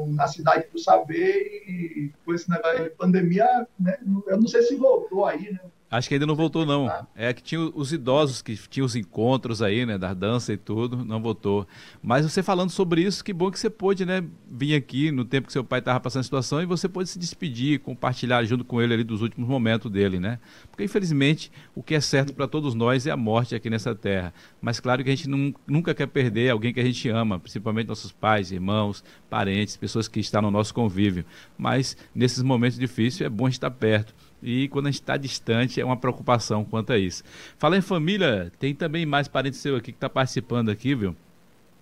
[0.08, 4.76] na cidade do saber e com esse negócio de pandemia, né, eu não sei se
[4.76, 5.60] voltou aí, né?
[5.90, 6.90] Acho que ainda não voltou, não.
[7.16, 11.02] É que tinha os idosos que tinham os encontros aí, né, da dança e tudo,
[11.02, 11.66] não voltou.
[12.02, 15.46] Mas você falando sobre isso, que bom que você pôde, né, vir aqui no tempo
[15.46, 18.82] que seu pai estava passando a situação e você pôde se despedir, compartilhar junto com
[18.82, 20.38] ele ali dos últimos momentos dele, né?
[20.70, 24.34] Porque infelizmente o que é certo para todos nós é a morte aqui nessa terra.
[24.60, 27.88] Mas claro que a gente não, nunca quer perder alguém que a gente ama, principalmente
[27.88, 31.24] nossos pais, irmãos, parentes, pessoas que estão no nosso convívio.
[31.56, 35.84] Mas nesses momentos difíceis é bom estar perto e quando a gente está distante é
[35.84, 37.22] uma preocupação quanto a isso.
[37.58, 41.16] Fala em família, tem também mais parente seu aqui que está participando aqui, viu?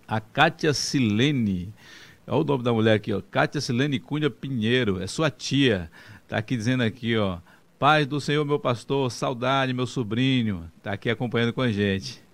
[0.09, 1.73] A Kátia Silene.
[2.27, 3.21] Olha o nome da mulher aqui, ó.
[3.31, 5.91] Kátia Silene Cunha Pinheiro, é sua tia.
[6.23, 7.39] Está aqui dizendo aqui, ó.
[7.79, 10.71] Paz do Senhor, meu pastor, saudade, meu sobrinho.
[10.79, 12.25] Está aqui acompanhando com a gente.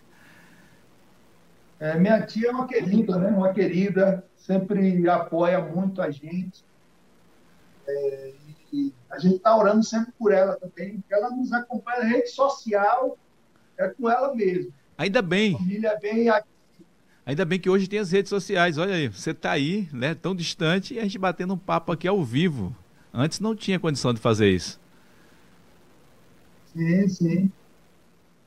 [1.81, 3.29] É, minha tia é uma querida, né?
[3.31, 6.65] Uma querida, sempre apoia muito a gente.
[7.89, 8.33] É,
[9.11, 13.19] a gente está orando sempre por ela também, porque ela nos acompanha na rede social,
[13.77, 14.73] é com ela mesmo.
[14.97, 15.55] Ainda bem.
[15.55, 16.31] A família é bem
[17.25, 18.79] Ainda bem que hoje tem as redes sociais.
[18.79, 22.09] Olha aí, você está aí, né, tão distante, e a gente batendo um papo aqui
[22.09, 22.75] ao vivo.
[23.15, 24.81] Antes não tinha condição de fazer isso.
[26.73, 27.53] Sim, sim.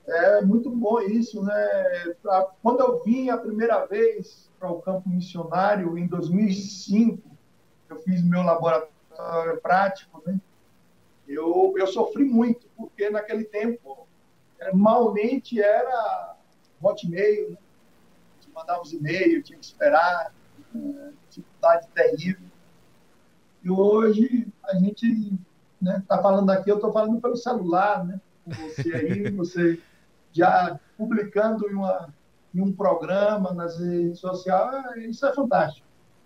[0.07, 2.13] É muito bom isso, né?
[2.21, 7.21] Pra, quando eu vim a primeira vez para o campo missionário, em 2005,
[7.89, 8.95] eu fiz meu laboratório
[9.61, 10.39] prático, né?
[11.28, 14.07] Eu, eu sofri muito, porque naquele tempo,
[14.59, 16.36] é, malmente era
[16.82, 17.57] hotmail, né?
[18.39, 20.34] Te mandava os e-mails, tinha que esperar,
[20.76, 22.47] é, dificuldade terrível.
[23.63, 25.34] E hoje a gente
[25.82, 28.22] né, tá falando aqui, eu estou falando pelo celular, né?
[28.43, 29.82] Com você aí, você
[30.32, 32.13] já publicando em, uma,
[32.53, 35.86] em um programa nas redes sociais, isso é fantástico.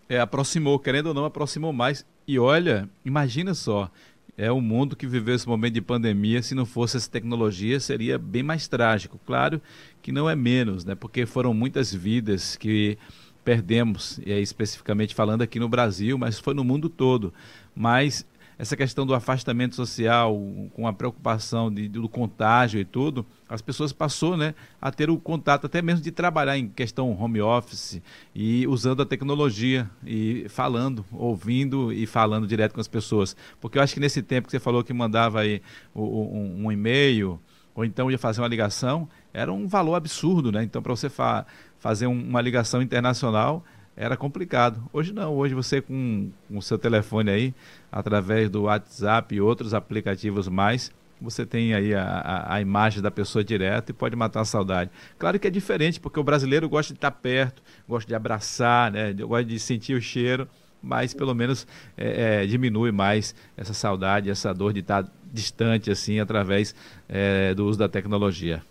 [0.10, 2.04] É, aproximou, querendo ou não, aproximou mais.
[2.30, 3.90] E olha, imagina só,
[4.38, 8.20] é o mundo que viveu esse momento de pandemia, se não fosse essa tecnologia, seria
[8.20, 9.20] bem mais trágico.
[9.26, 9.60] Claro
[10.00, 10.94] que não é menos, né?
[10.94, 13.00] Porque foram muitas vidas que
[13.44, 17.34] perdemos, e aí especificamente falando aqui no Brasil, mas foi no mundo todo.
[17.76, 18.24] Mas
[18.60, 20.38] essa questão do afastamento social,
[20.74, 25.18] com a preocupação de, do contágio e tudo, as pessoas passou né, a ter o
[25.18, 28.02] contato até mesmo de trabalhar em questão home office
[28.36, 33.34] e usando a tecnologia e falando, ouvindo e falando direto com as pessoas.
[33.62, 35.62] Porque eu acho que nesse tempo que você falou que mandava aí
[35.96, 37.40] um, um e-mail
[37.74, 40.64] ou então ia fazer uma ligação, era um valor absurdo, né?
[40.64, 41.46] Então para você fa
[41.78, 43.64] fazer um, uma ligação internacional
[44.00, 44.82] era complicado.
[44.94, 47.54] Hoje não, hoje você com, o seu telefone aí,
[47.92, 50.90] através do WhatsApp e outros aplicativos mais,
[51.22, 54.90] você tem aí a, a, a, imagem da pessoa direto e pode matar a saudade.
[55.18, 59.12] Claro que é diferente, porque o brasileiro gosta de estar perto, gosta de abraçar, né?
[59.12, 60.48] gosta de sentir o cheiro.
[60.82, 66.22] mas pelo menos é, é, diminui mais essa saudade, essa dor de estar distante assim
[66.22, 66.74] através
[67.10, 68.64] é, do uso da tecnologia.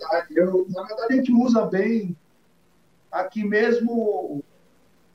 [0.00, 0.34] Verdade.
[0.34, 2.16] Eu, na verdade, a gente usa bem.
[3.12, 4.42] Aqui mesmo,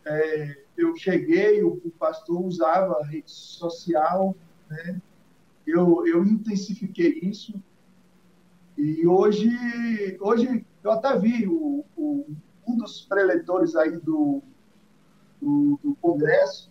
[0.05, 4.35] é, eu cheguei, o, o, pastor usava a rede social,
[4.69, 5.01] né?
[5.65, 7.53] eu, eu intensifiquei isso.
[8.77, 9.49] E hoje,
[10.19, 12.25] hoje eu até vi o, o
[12.67, 14.41] um dos preletores aí do,
[15.41, 16.69] do, do Congresso.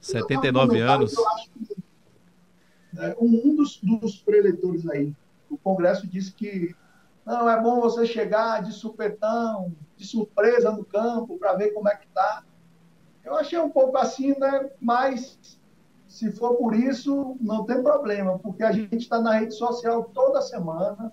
[0.00, 1.14] 79 anos.
[1.14, 1.76] Que,
[2.92, 5.14] né, um dos, dos preletores aí
[5.48, 6.74] do Congresso disse que
[7.24, 11.96] não, é bom você chegar de supetão, de surpresa no campo, para ver como é
[11.96, 12.44] que tá.
[13.24, 14.70] Eu achei um pouco assim, né?
[14.78, 15.58] Mas
[16.06, 20.42] se for por isso, não tem problema, porque a gente está na rede social toda
[20.42, 21.10] semana.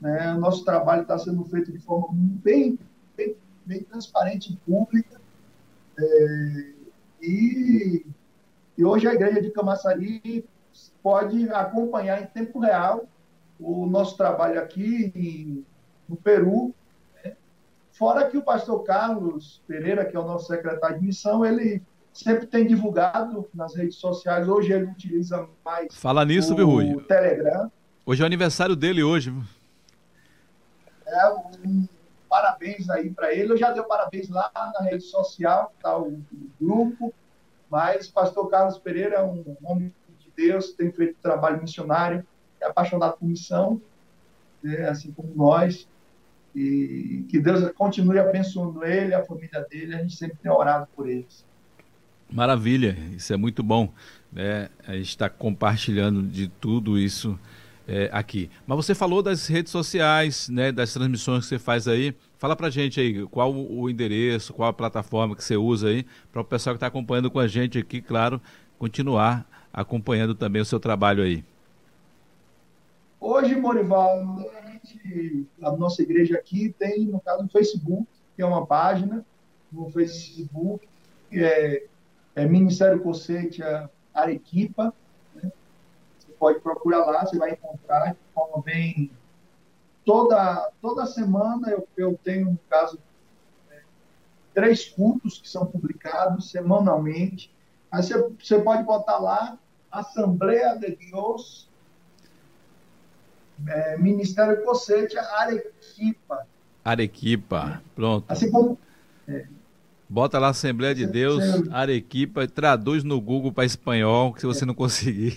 [0.00, 0.34] Né?
[0.34, 2.78] O nosso trabalho está sendo feito de forma bem,
[3.14, 5.20] bem, bem transparente e pública.
[5.98, 6.72] É,
[7.20, 8.06] e,
[8.76, 10.46] e hoje a igreja de Camaçari
[11.02, 13.06] pode acompanhar em tempo real
[13.58, 15.64] o nosso trabalho aqui em,
[16.08, 16.74] no Peru.
[17.24, 17.34] Né?
[17.92, 21.82] Fora que o pastor Carlos Pereira, que é o nosso secretário de missão, ele
[22.12, 24.48] sempre tem divulgado nas redes sociais.
[24.48, 27.00] Hoje ele utiliza mais Fala nisso, o?
[27.02, 27.70] Telegram.
[28.04, 29.34] Hoje é o aniversário dele hoje.
[31.06, 31.28] É,
[31.64, 31.86] um
[32.28, 33.52] parabéns aí para ele.
[33.52, 37.14] Eu já dei parabéns lá na rede social, tá o, o grupo,
[37.70, 42.26] mas pastor Carlos Pereira é um homem de Deus, tem feito trabalho missionário
[42.66, 43.80] é apaixonado por missão,
[44.62, 45.88] né, assim como nós,
[46.54, 51.08] e que Deus continue abençoando ele, a família dele, a gente sempre tem orado por
[51.08, 51.44] eles.
[52.30, 53.92] Maravilha, isso é muito bom,
[54.32, 54.68] né?
[54.86, 57.38] A gente está compartilhando de tudo isso
[57.86, 58.50] é, aqui.
[58.66, 60.72] Mas você falou das redes sociais, né?
[60.72, 62.14] Das transmissões que você faz aí.
[62.36, 66.40] Fala pra gente aí qual o endereço, qual a plataforma que você usa aí, para
[66.40, 68.40] o pessoal que está acompanhando com a gente aqui, claro,
[68.78, 71.44] continuar acompanhando também o seu trabalho aí.
[73.18, 74.36] Hoje, Morival,
[75.62, 79.24] a nossa igreja aqui tem, no caso, o Facebook, que é uma página
[79.72, 80.86] no Facebook,
[81.30, 81.86] que é,
[82.34, 84.92] é Ministério Conceita Arequipa.
[85.34, 85.50] Né?
[86.18, 88.16] Você pode procurar lá, você vai encontrar
[88.66, 89.10] de.
[90.04, 93.00] Toda, toda semana eu, eu tenho, no caso,
[93.70, 93.80] é,
[94.54, 97.52] três cultos que são publicados semanalmente.
[97.90, 99.58] Aí você, você pode botar lá
[99.90, 101.68] Assembleia de Deus
[103.66, 106.46] é, Ministério Cocete, Arequipa.
[106.84, 108.24] Arequipa, pronto.
[108.28, 108.78] Assim como.
[109.26, 109.46] É,
[110.08, 111.42] Bota lá Assembleia de Deus,
[111.72, 115.36] Arequipa, e traduz no Google para espanhol, se você não conseguir.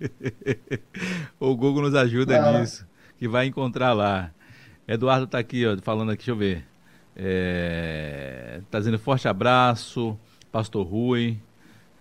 [1.40, 2.60] o Google nos ajuda ah.
[2.60, 2.86] nisso,
[3.18, 4.30] que vai encontrar lá.
[4.86, 6.66] Eduardo está aqui, ó, falando aqui, deixa eu ver.
[7.16, 10.18] É, tá dizendo forte abraço,
[10.52, 11.38] Pastor Rui.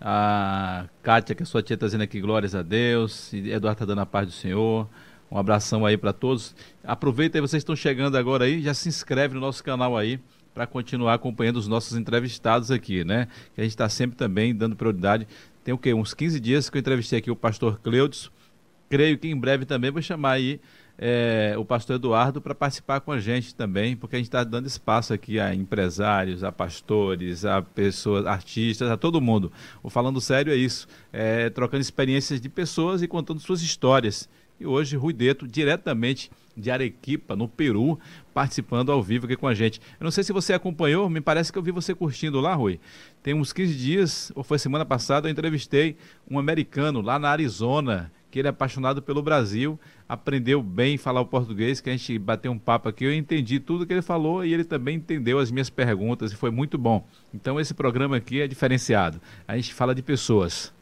[0.02, 3.34] A Kátia, que é sua tia, está dizendo aqui glórias a Deus.
[3.34, 4.88] E Eduardo está dando a paz do Senhor.
[5.32, 6.56] Um abração aí para todos.
[6.84, 10.20] Aproveita aí, vocês estão chegando agora aí, já se inscreve no nosso canal aí
[10.54, 13.28] para continuar acompanhando os nossos entrevistados aqui, né?
[13.54, 15.28] Que a gente está sempre também dando prioridade.
[15.64, 15.93] Tem o quê?
[15.93, 18.32] Uns 15 dias que eu entrevistei aqui o pastor Cleudes.
[18.89, 20.60] Creio que em breve também vou chamar aí
[21.02, 24.68] é, o pastor Eduardo para participar com a gente também, porque a gente está dando
[24.68, 29.50] espaço aqui a empresários, a pastores, a pessoas, artistas, a todo mundo.
[29.82, 34.28] O Falando Sério é isso, é, trocando experiências de pessoas e contando suas histórias.
[34.60, 37.97] E hoje, Rui Deto, diretamente de Arequipa, no Peru,
[38.34, 39.80] participando ao vivo aqui com a gente.
[39.97, 42.78] Eu não sei se você acompanhou, me parece que eu vi você curtindo lá, Rui.
[43.24, 45.95] Tem uns 15 dias, ou foi semana passada, eu entrevistei
[46.30, 49.80] um americano lá na Arizona, que ele é apaixonado pelo Brasil,
[50.10, 53.86] aprendeu bem falar o português, que a gente bateu um papo aqui, eu entendi tudo
[53.86, 57.05] que ele falou e ele também entendeu as minhas perguntas e foi muito bom.
[57.32, 59.22] Então esse programa aqui é diferenciado.
[59.47, 60.74] A gente fala de pessoas.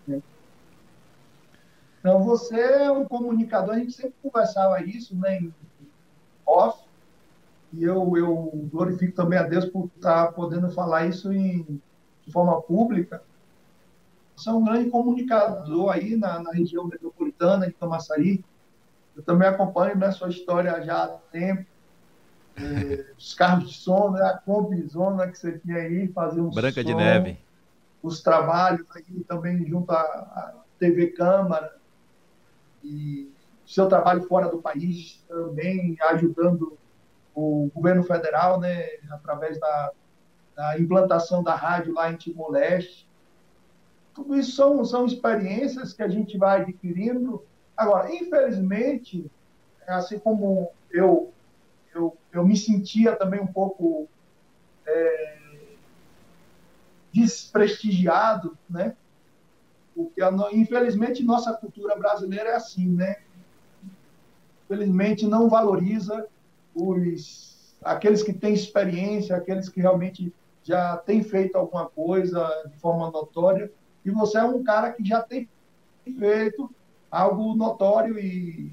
[1.99, 5.53] Então você é um comunicador, a gente sempre conversava isso, né, em
[6.45, 6.81] off,
[7.73, 11.81] e eu, eu glorifico também a Deus por estar podendo falar isso em,
[12.25, 13.21] de forma pública,
[14.37, 18.45] você é um grande comunicador aí na, na região metropolitana de Camaçari.
[19.17, 21.65] Eu também acompanho né, sua história já há tempo.
[22.55, 24.41] É, os carros de som, né, a
[24.87, 27.39] Zona que você tinha aí, fazer um Branca som, de Neve.
[28.01, 31.75] Os trabalhos aí também junto à, TV Câmara.
[32.83, 33.31] E
[33.65, 36.77] seu trabalho fora do país também ajudando
[37.33, 39.91] o governo federal, né, através da,
[40.55, 43.09] da implantação da rádio lá em Timor-Leste.
[44.13, 47.43] Tudo isso são, são experiências que a gente vai adquirindo.
[47.77, 49.29] Agora, infelizmente,
[49.87, 51.31] assim como eu,
[51.93, 54.09] eu, eu me sentia também um pouco
[54.85, 55.37] é,
[57.13, 58.95] desprestigiado, né?
[59.95, 60.21] Porque,
[60.53, 63.17] infelizmente, nossa cultura brasileira é assim, né?
[64.65, 66.27] Infelizmente, não valoriza
[66.75, 73.09] os, aqueles que têm experiência, aqueles que realmente já têm feito alguma coisa de forma
[73.09, 73.71] notória,
[74.03, 75.47] e você é um cara que já tem
[76.17, 76.69] feito
[77.09, 78.71] algo notório e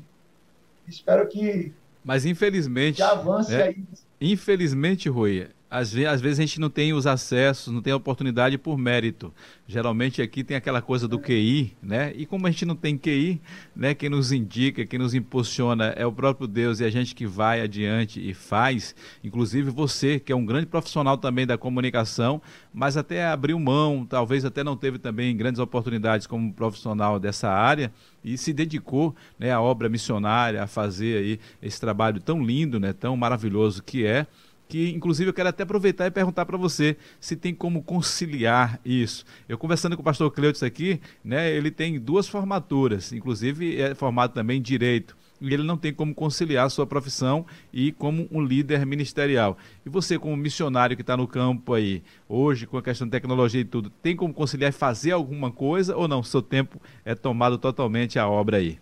[0.86, 1.72] espero que
[2.04, 3.02] mas infelizmente.
[3.02, 3.84] avance é, aí.
[4.20, 8.56] Infelizmente, Rui, às, às vezes a gente não tem os acessos, não tem a oportunidade
[8.56, 9.34] por mérito.
[9.66, 12.12] Geralmente aqui tem aquela coisa do QI, né?
[12.14, 13.40] E como a gente não tem QI,
[13.74, 13.92] né?
[13.92, 17.60] Quem nos indica, quem nos impulsiona é o próprio Deus e a gente que vai
[17.60, 18.94] adiante e faz.
[19.24, 22.40] Inclusive você, que é um grande profissional também da comunicação,
[22.72, 27.92] mas até abriu mão, talvez até não teve também grandes oportunidades como profissional dessa área
[28.22, 32.92] e se dedicou né, à obra missionária, a fazer aí esse trabalho tão lindo, né,
[32.92, 34.24] tão maravilhoso que é
[34.68, 39.24] que inclusive eu quero até aproveitar e perguntar para você se tem como conciliar isso.
[39.48, 44.32] Eu conversando com o pastor Cleutis aqui, né, ele tem duas formaturas, inclusive é formado
[44.32, 48.86] também em direito e ele não tem como conciliar sua profissão e como um líder
[48.86, 49.58] ministerial.
[49.84, 53.60] E você, como missionário que está no campo aí, hoje, com a questão de tecnologia
[53.60, 56.22] e tudo, tem como conciliar e fazer alguma coisa ou não?
[56.22, 58.78] Seu tempo é tomado totalmente a obra aí?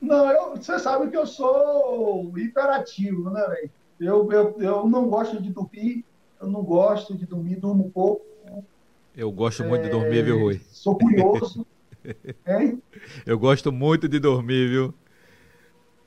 [0.00, 3.70] Não, eu, você sabe que eu sou hiperativo, né, velho?
[4.00, 6.04] Eu, eu, eu não gosto de dormir,
[6.40, 8.24] eu não gosto de dormir, durmo pouco.
[9.14, 10.60] Eu gosto muito é, de dormir, viu, Rui?
[10.70, 11.66] Sou curioso.
[12.46, 12.82] Hein?
[13.26, 14.94] Eu gosto muito de dormir, viu?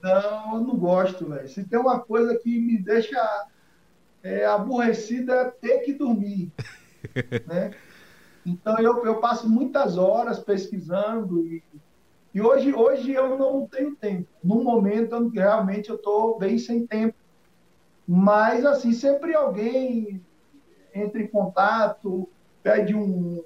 [0.02, 1.48] Não, eu não gosto, velho.
[1.48, 3.16] Se tem uma coisa que me deixa
[4.24, 6.52] é, aborrecido é ter que dormir.
[7.46, 7.72] né?
[8.46, 11.64] Então eu, eu passo muitas horas pesquisando e,
[12.34, 14.28] e hoje, hoje eu não tenho tempo.
[14.44, 17.16] No momento, eu, realmente eu estou bem sem tempo.
[18.08, 20.22] Mas, assim, sempre alguém
[20.94, 22.28] entra em contato,
[22.62, 23.44] pede um,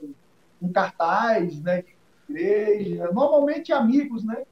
[0.61, 1.83] um cartaz, né,
[2.29, 4.43] igreja, normalmente amigos, né?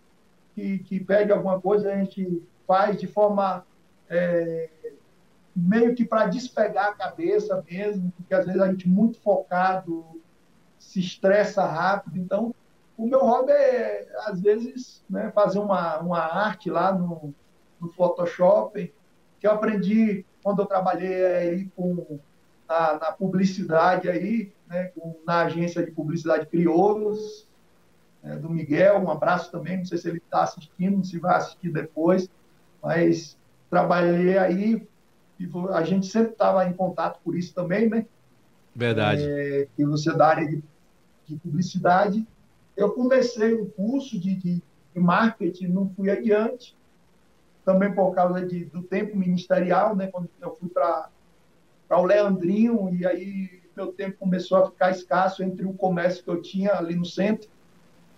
[0.53, 3.65] Que, que pede alguma coisa, a gente faz de forma
[4.09, 4.69] é,
[5.55, 10.05] meio que para despegar a cabeça mesmo, porque às vezes a gente muito focado
[10.77, 12.17] se estressa rápido.
[12.17, 12.53] Então,
[12.97, 17.33] o meu hobby é, às vezes, né, fazer uma, uma arte lá no,
[17.79, 18.93] no Photoshop,
[19.39, 22.19] que eu aprendi quando eu trabalhei aí com,
[22.67, 27.47] na, na publicidade aí, né, com, na agência de publicidade Crioulos,
[28.23, 31.71] é, do Miguel, um abraço também, não sei se ele está assistindo, se vai assistir
[31.71, 32.29] depois,
[32.81, 33.37] mas
[33.69, 34.87] trabalhei aí,
[35.39, 38.05] e a gente sempre estava em contato por isso também, né?
[38.75, 39.23] Verdade.
[39.23, 40.63] É, que você é da área de,
[41.25, 42.25] de, publicidade.
[42.75, 44.61] Eu comecei um curso de, de,
[44.93, 46.75] de, marketing, não fui adiante,
[47.63, 50.07] também por causa de, do tempo ministerial, né?
[50.07, 51.09] Quando eu fui para
[51.89, 56.41] o Leandrinho, e aí meu tempo começou a ficar escasso entre o comércio que eu
[56.41, 57.49] tinha ali no centro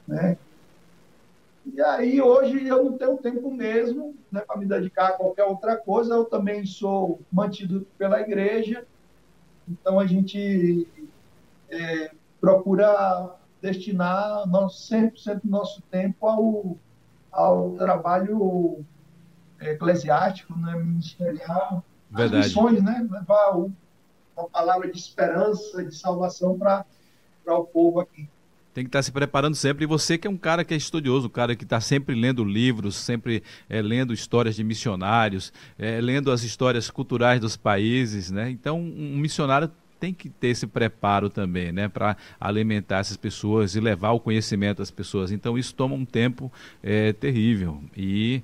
[0.07, 0.37] né?
[1.65, 5.75] E aí, hoje, eu não tenho tempo mesmo né, para me dedicar a qualquer outra
[5.75, 6.13] coisa.
[6.13, 8.85] Eu também sou mantido pela igreja,
[9.67, 10.87] então a gente
[11.69, 16.77] é, procura destinar nosso, 100% do nosso tempo ao,
[17.31, 18.83] ao trabalho
[19.59, 22.39] eclesiástico, né, ministerial, Verdade.
[22.39, 26.85] as missões, né, levar uma palavra de esperança, de salvação para
[27.47, 28.29] o povo aqui
[28.77, 29.85] tem que estar se preparando sempre.
[29.85, 32.43] E você que é um cara que é estudioso, um cara que está sempre lendo
[32.43, 38.51] livros, sempre é, lendo histórias de missionários, é, lendo as histórias culturais dos países, né?
[38.51, 43.79] Então, um missionário tem que ter esse preparo também, né, para alimentar essas pessoas e
[43.79, 45.31] levar o conhecimento às pessoas.
[45.31, 47.81] Então, isso toma um tempo é, terrível.
[47.95, 48.41] E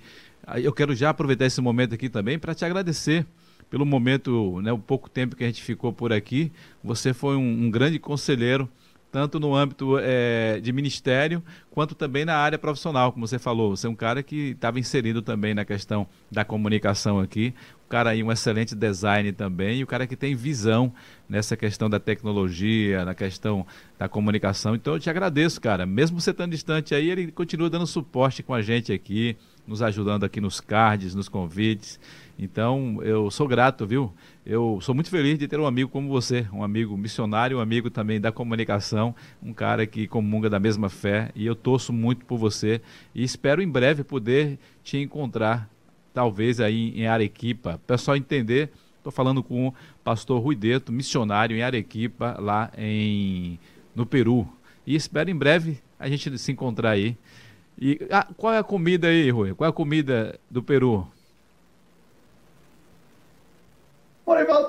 [0.57, 3.25] eu quero já aproveitar esse momento aqui também para te agradecer
[3.69, 6.51] pelo momento, né, o pouco tempo que a gente ficou por aqui.
[6.83, 8.69] Você foi um, um grande conselheiro
[9.13, 13.77] tanto no âmbito é, de ministério, quanto também na área profissional, como você falou.
[13.77, 17.53] Você é um cara que estava inserido também na questão da comunicação aqui,
[17.85, 20.91] um cara aí, um excelente design também, e o cara que tem visão
[21.29, 23.63] nessa questão da tecnologia, na questão
[23.99, 24.73] da comunicação.
[24.73, 25.85] Então eu te agradeço, cara.
[25.85, 29.37] Mesmo você estando distante aí, ele continua dando suporte com a gente aqui,
[29.67, 31.99] nos ajudando aqui nos cards, nos convites.
[32.39, 34.11] Então, eu sou grato, viu?
[34.45, 37.89] Eu sou muito feliz de ter um amigo como você, um amigo missionário, um amigo
[37.89, 42.37] também da comunicação, um cara que comunga da mesma fé, e eu torço muito por
[42.37, 42.81] você
[43.15, 45.69] e espero em breve poder te encontrar,
[46.13, 47.79] talvez aí em Arequipa.
[47.87, 49.73] Pessoal entender, estou falando com o
[50.03, 53.57] pastor Ruideto, missionário em Arequipa, lá em
[53.95, 54.45] no Peru.
[54.85, 57.15] E espero em breve a gente se encontrar aí.
[57.79, 59.53] E ah, qual é a comida aí, Rui?
[59.53, 61.07] Qual é a comida do Peru?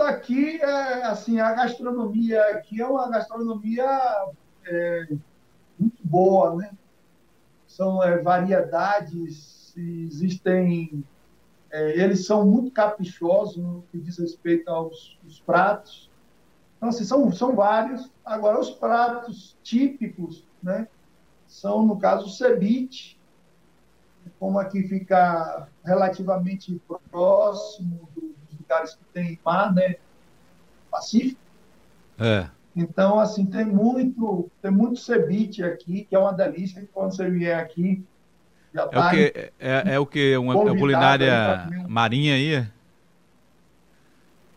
[0.04, 3.84] Aqui, é, assim, a gastronomia aqui é uma gastronomia
[4.66, 5.08] é,
[5.78, 6.70] muito boa, né?
[7.66, 11.04] São é, variedades, existem...
[11.70, 16.10] É, eles são muito caprichosos no que diz respeito aos, aos pratos.
[16.76, 18.12] Então, assim, são, são vários.
[18.24, 20.86] Agora, os pratos típicos, né?
[21.46, 23.16] São, no caso, o ceviche,
[24.38, 26.80] como aqui fica relativamente
[27.10, 28.33] próximo do
[28.74, 29.96] lugares que tem mar, né?
[30.90, 31.40] Pacífico.
[32.18, 32.46] É.
[32.76, 36.86] Então, assim, tem muito, tem muito ceviche aqui, que é uma delícia.
[36.92, 38.04] Quando você vier aqui,
[38.74, 39.06] já é tá.
[39.06, 40.36] O que, é, é o que?
[40.36, 42.66] Uma, uma culinária marinha aí?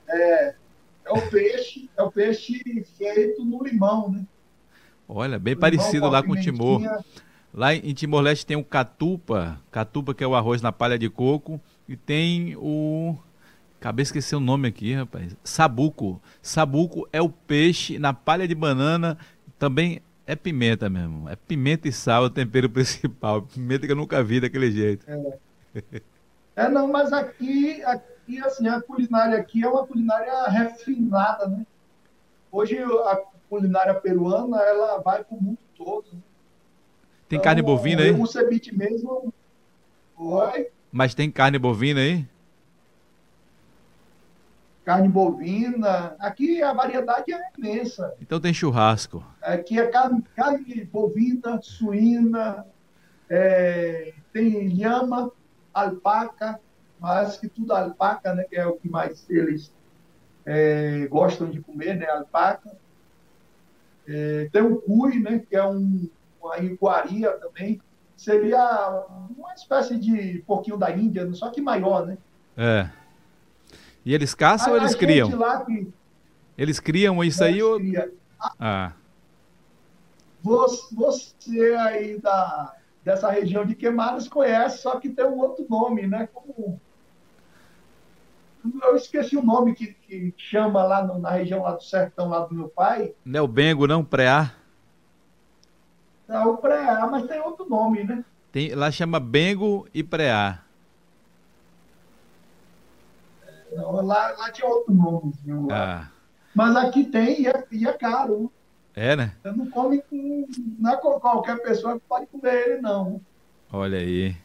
[0.10, 0.56] É,
[1.06, 4.26] é o peixe, é o peixe feito no limão, né?
[5.08, 6.82] Olha, bem parecido lá com o Timor.
[7.54, 11.62] Lá em Timor-Leste tem o catupa, catupa que é o arroz na palha de coco,
[11.88, 13.18] e tem o
[13.80, 15.36] Acabei de esquecer o nome aqui, rapaz.
[15.44, 16.20] Sabuco.
[16.42, 19.18] Sabuco é o peixe na palha de banana.
[19.60, 21.30] Também é pimenta mesmo.
[21.30, 23.44] É pimenta e sal o tempero principal.
[23.44, 25.06] Pimenta que eu nunca vi daquele jeito.
[25.10, 26.02] É,
[26.56, 31.66] é não, mas aqui, aqui, assim, a culinária aqui é uma culinária refinada, né?
[32.52, 36.06] Hoje a culinária peruana, ela vai para o mundo todo.
[36.12, 36.20] Né?
[37.30, 38.12] Tem então, carne bovina aí?
[38.12, 39.34] O ceviche mesmo...
[40.18, 40.68] Oi?
[40.92, 42.26] Mas tem carne bovina aí?
[44.88, 46.16] Carne bovina.
[46.18, 48.16] Aqui a variedade é imensa.
[48.22, 49.22] Então tem churrasco.
[49.42, 52.66] Aqui é carne, carne bovina, suína,
[53.30, 55.30] é, tem lhama,
[55.74, 56.58] alpaca,
[57.02, 59.74] mas que tudo alpaca, né, que é o que mais eles
[60.46, 62.72] é, gostam de comer, né, alpaca.
[64.08, 66.10] É, tem o cui, né, que é um,
[66.42, 67.82] uma iguaria também.
[68.16, 69.06] Seria
[69.38, 72.18] uma espécie de porquinho da Índia, só que maior, né?
[72.56, 72.90] É.
[74.08, 75.30] E eles caçam a, ou eles criam?
[75.66, 75.92] Que...
[76.58, 77.78] Eles criam isso aí ou.
[78.58, 78.94] Ah.
[80.42, 86.30] Você aí da, dessa região de Queimadas conhece, só que tem um outro nome, né?
[86.34, 86.80] Como...
[88.82, 92.46] Eu esqueci o nome que, que chama lá no, na região lá do sertão, lá
[92.46, 93.14] do meu pai.
[93.26, 94.06] Não é o Bengo, não?
[94.06, 94.54] Preá?
[96.30, 98.24] É o Preá, mas tem outro nome, né?
[98.54, 100.64] Tem, lá chama Bengo e Preá.
[103.82, 105.34] Lá, lá tinha outro nome.
[105.72, 106.08] Ah.
[106.54, 108.52] Mas aqui tem e é, e é caro.
[108.96, 109.34] É, né?
[109.44, 110.48] Você não come com.
[110.80, 113.22] Não é com qualquer pessoa que pode comer ele, não.
[113.72, 114.36] Olha aí.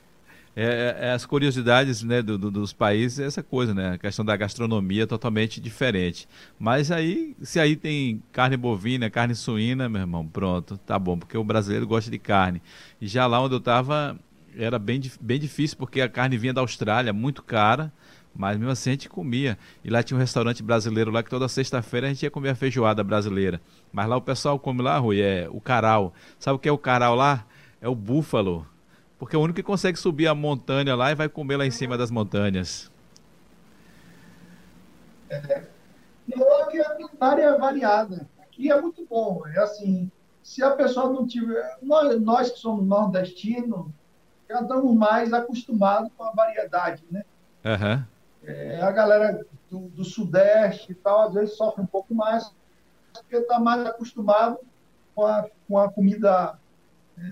[0.55, 3.93] É, é, é as curiosidades né, do, do, dos países, é essa coisa, né?
[3.93, 6.29] A questão da gastronomia é totalmente diferente.
[6.59, 11.39] Mas aí, se aí tem carne bovina, carne suína, meu irmão, pronto, tá bom, porque
[11.39, 12.61] o brasileiro gosta de carne.
[13.01, 14.19] E já lá onde eu estava,
[14.55, 17.91] era bem, bem difícil, porque a carne vinha da Austrália, muito cara.
[18.35, 19.59] Mas mesmo assim a gente comia.
[19.85, 22.55] E lá tinha um restaurante brasileiro lá que toda sexta-feira a gente ia comer a
[22.55, 23.61] feijoada brasileira.
[23.93, 26.13] Mas lá o pessoal come lá, Rui, é o caral.
[26.39, 27.45] Sabe o que é o caral lá?
[27.81, 28.67] É o búfalo.
[29.19, 31.71] Porque é o único que consegue subir a montanha lá e vai comer lá em
[31.71, 32.91] cima das montanhas.
[35.31, 35.63] É.
[36.31, 38.29] Eu que a culinária é variada.
[38.41, 39.43] Aqui é muito bom.
[39.47, 40.11] É assim,
[40.43, 41.79] se a pessoa não tiver.
[41.83, 43.87] Nós, nós que somos nordestinos,
[44.49, 47.25] já estamos mais acostumados com a variedade, né?
[47.65, 48.05] Uhum.
[48.45, 52.53] É, a galera do, do, Sudeste e tal, às vezes sofre um pouco mais,
[53.13, 54.59] porque está mais acostumado
[55.15, 56.59] com a, com a comida
[57.19, 57.23] é,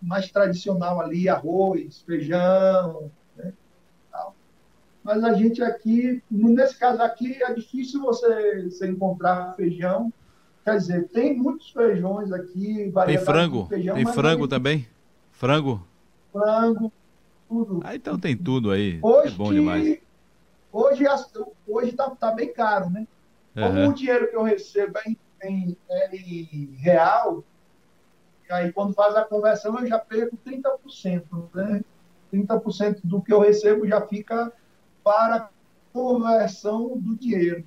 [0.00, 3.52] mais tradicional ali, arroz, feijão, né,
[4.12, 4.34] tal.
[5.02, 10.12] Mas a gente aqui, nesse caso aqui, é difícil você, você encontrar feijão.
[10.64, 12.92] Quer dizer, tem muitos feijões aqui.
[13.06, 13.66] Tem frango?
[13.66, 14.50] Feijão, tem frango gente...
[14.50, 14.86] também?
[15.32, 15.84] Frango?
[16.30, 16.92] Frango,
[17.48, 17.80] tudo.
[17.82, 19.00] Ah, então tem tudo aí.
[19.02, 20.09] É hoje, é bom demais.
[20.72, 21.04] Hoje
[21.66, 23.06] hoje está tá bem caro, né?
[23.54, 23.88] Como uhum.
[23.88, 27.42] o dinheiro que eu recebo é em, em, é em real,
[28.50, 31.22] aí quando faz a conversão eu já perco 30%,
[31.54, 31.82] né?
[32.32, 34.52] 30% do que eu recebo já fica
[35.02, 35.50] para
[35.92, 37.64] conversão do dinheiro.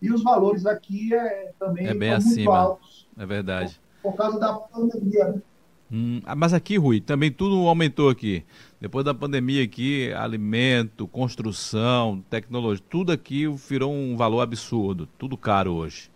[0.00, 2.56] E os valores aqui é, também é bem acima.
[2.56, 3.08] altos.
[3.16, 3.80] É verdade.
[4.02, 5.42] Por, por causa da pandemia, né?
[5.90, 8.44] Hum, ah, mas aqui, Rui, também tudo aumentou aqui.
[8.84, 15.72] Depois da pandemia aqui, alimento, construção, tecnologia, tudo aqui virou um valor absurdo, tudo caro
[15.72, 16.10] hoje.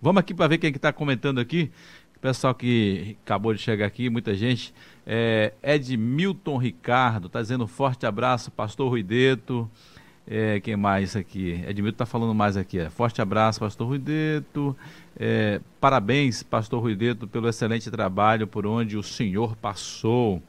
[0.00, 1.70] Vamos aqui para ver quem é está comentando aqui.
[2.16, 4.72] O pessoal que acabou de chegar aqui, muita gente.
[5.06, 9.70] É, Edmilton Ricardo, está dizendo forte abraço, pastor Ruideto.
[10.26, 11.62] É, quem mais aqui?
[11.68, 12.78] Edmilton está falando mais aqui.
[12.78, 12.88] É.
[12.88, 14.74] Forte abraço, pastor Ruideto.
[15.18, 20.42] É, parabéns, pastor Ruideto, pelo excelente trabalho por onde o senhor passou.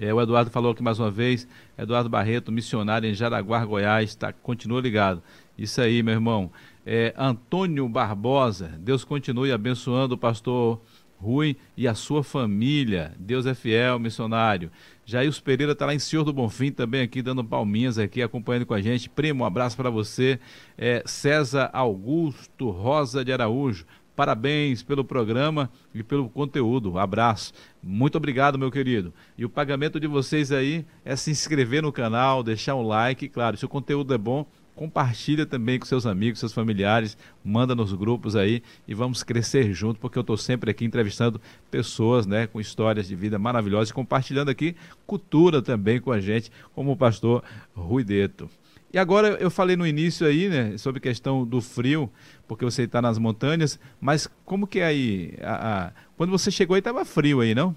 [0.00, 1.46] É, o Eduardo falou aqui mais uma vez.
[1.76, 4.14] Eduardo Barreto, missionário em Jaraguá, Goiás.
[4.14, 5.22] Tá, continua ligado.
[5.58, 6.50] Isso aí, meu irmão.
[6.86, 8.78] é, Antônio Barbosa.
[8.80, 10.80] Deus continue abençoando o pastor
[11.18, 13.12] Rui e a sua família.
[13.18, 14.70] Deus é fiel, missionário.
[15.04, 18.72] Jair Pereira está lá em Senhor do Bonfim também aqui, dando palminhas aqui, acompanhando com
[18.72, 19.10] a gente.
[19.10, 20.40] Primo, um abraço para você.
[20.78, 23.84] É, César Augusto Rosa de Araújo.
[24.20, 26.98] Parabéns pelo programa e pelo conteúdo.
[26.98, 27.54] Abraço.
[27.82, 29.14] Muito obrigado, meu querido.
[29.38, 33.30] E o pagamento de vocês aí é se inscrever no canal, deixar um like.
[33.30, 34.44] Claro, se o conteúdo é bom,
[34.76, 39.98] compartilha também com seus amigos, seus familiares, manda nos grupos aí e vamos crescer junto,
[39.98, 41.40] porque eu estou sempre aqui entrevistando
[41.70, 46.52] pessoas, né, com histórias de vida maravilhosas e compartilhando aqui cultura também com a gente,
[46.74, 47.42] como o pastor
[47.74, 48.50] Rui Deto.
[48.92, 52.10] E agora eu falei no início aí, né, sobre questão do frio,
[52.48, 55.34] porque você está nas montanhas, mas como que é aí?
[55.40, 55.92] A, a...
[56.16, 57.74] Quando você chegou aí estava frio aí, não?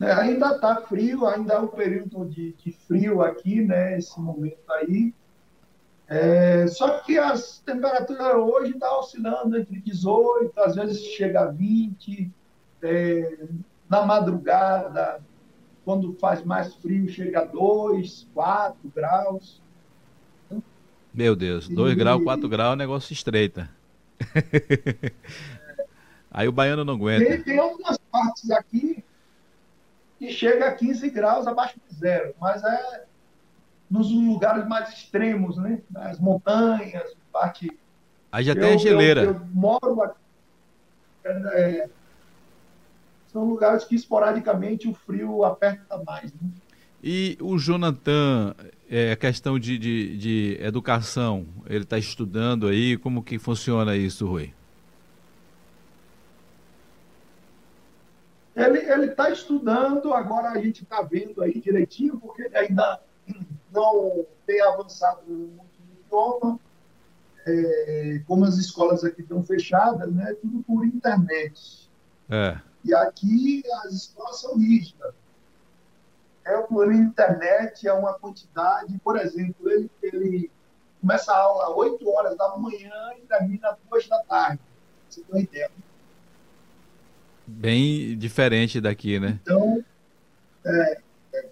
[0.00, 4.70] É, ainda está frio, ainda é um período de, de, frio aqui, né, esse momento
[4.70, 5.12] aí.
[6.06, 11.46] É, só que as temperaturas hoje estão tá oscilando entre 18, às vezes chega a
[11.46, 12.30] 20,
[12.82, 13.38] é,
[13.88, 15.20] na madrugada,
[15.86, 19.62] quando faz mais frio, chega a 2, 4 graus.
[21.14, 21.94] Meu Deus, 2 e...
[21.94, 23.70] graus, 4 graus, o negócio estreita.
[26.28, 27.24] Aí o baiano não aguenta.
[27.24, 29.04] Tem, tem algumas partes aqui
[30.18, 33.04] que chega a 15 graus abaixo de zero, mas é
[33.88, 35.80] nos lugares mais extremos, né?
[35.88, 37.70] Nas montanhas, parte.
[38.32, 39.22] Aí já eu, tem a geleira.
[39.22, 40.18] Eu, eu moro aqui.
[41.24, 41.88] É,
[43.36, 46.32] são lugares que esporadicamente o frio aperta mais.
[46.32, 46.48] Né?
[47.04, 48.54] E o Jonathan,
[48.88, 54.26] é, a questão de, de, de educação, ele está estudando aí, como que funciona isso,
[54.26, 54.54] Rui?
[58.54, 63.02] Ele está estudando, agora a gente está vendo aí direitinho, porque ele ainda
[63.70, 66.58] não tem avançado muito no idioma.
[67.46, 71.90] É, como as escolas aqui estão fechadas, né, tudo por internet.
[72.30, 72.58] É.
[72.86, 75.12] E aqui as escolas são rígidas.
[76.44, 80.50] É por internet, é uma quantidade, por exemplo, ele, ele
[81.00, 84.60] começa a aula às 8 horas da manhã e termina às 2 da tarde.
[85.10, 85.70] Você tem ideia.
[87.44, 89.40] Bem diferente daqui, né?
[89.42, 89.84] Então,
[90.64, 91.00] é,
[91.34, 91.48] é.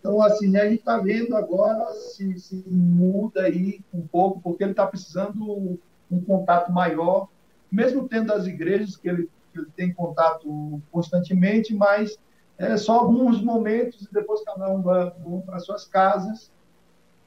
[0.00, 4.72] então assim, a gente está vendo agora se, se, muda aí um pouco, porque ele
[4.72, 5.78] está precisando
[6.10, 7.28] um contato maior,
[7.70, 12.18] mesmo tendo as igrejas que ele, ele tem contato constantemente, mas
[12.58, 15.12] é só alguns momentos e depois cada um vai
[15.44, 16.50] para suas casas.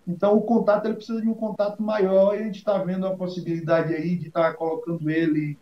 [0.07, 3.15] Então, o contato, ele precisa de um contato maior e a gente está vendo a
[3.15, 5.57] possibilidade aí de estar tá colocando ele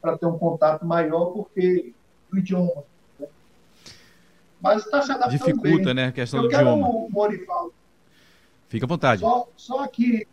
[0.00, 1.92] para ter um contato maior, porque
[2.32, 2.84] o idioma.
[3.18, 3.26] Né?
[4.60, 5.94] Mas está se adaptando Dificulta, bem.
[5.94, 6.88] né, a questão Eu do idioma.
[6.88, 7.72] O Morifal.
[8.68, 9.20] Fica à vontade.
[9.20, 10.26] Só, só aqui,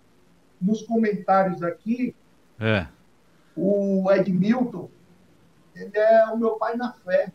[0.61, 2.15] nos comentários aqui,
[2.59, 2.87] é.
[3.55, 4.89] o Edmilton,
[5.75, 7.31] ele é o meu pai na fé.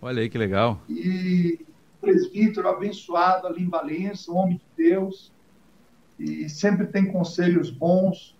[0.00, 0.80] Olha aí que legal.
[0.88, 1.66] E
[2.00, 5.32] presbítero abençoado ali em Valença, um homem de Deus,
[6.18, 8.34] e sempre tem conselhos bons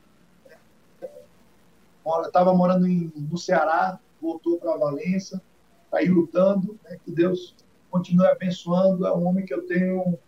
[2.27, 5.41] estava morando em, no Ceará, voltou para Valença,
[5.85, 7.55] está aí lutando, né, que Deus
[7.91, 10.19] continue abençoando, é um homem que eu tenho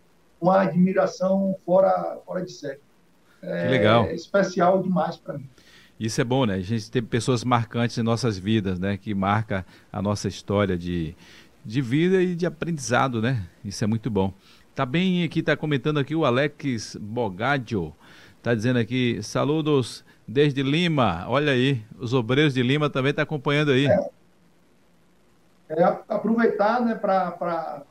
[0.40, 2.80] uma admiração fora, fora de série.
[3.40, 4.04] É, que legal.
[4.06, 5.48] É especial demais para mim.
[5.98, 6.54] Isso é bom, né?
[6.54, 8.96] A gente tem pessoas marcantes em nossas vidas, né?
[8.96, 11.14] Que marca a nossa história de,
[11.64, 13.46] de vida e de aprendizado, né?
[13.64, 14.32] Isso é muito bom.
[14.74, 17.94] Tá bem aqui, tá comentando aqui o Alex Bogadio.
[18.42, 21.24] Tá dizendo aqui, saludos desde Lima.
[21.28, 23.86] Olha aí, os obreiros de Lima também estão tá acompanhando aí.
[23.86, 24.10] É,
[25.68, 27.82] é aproveitar, né, para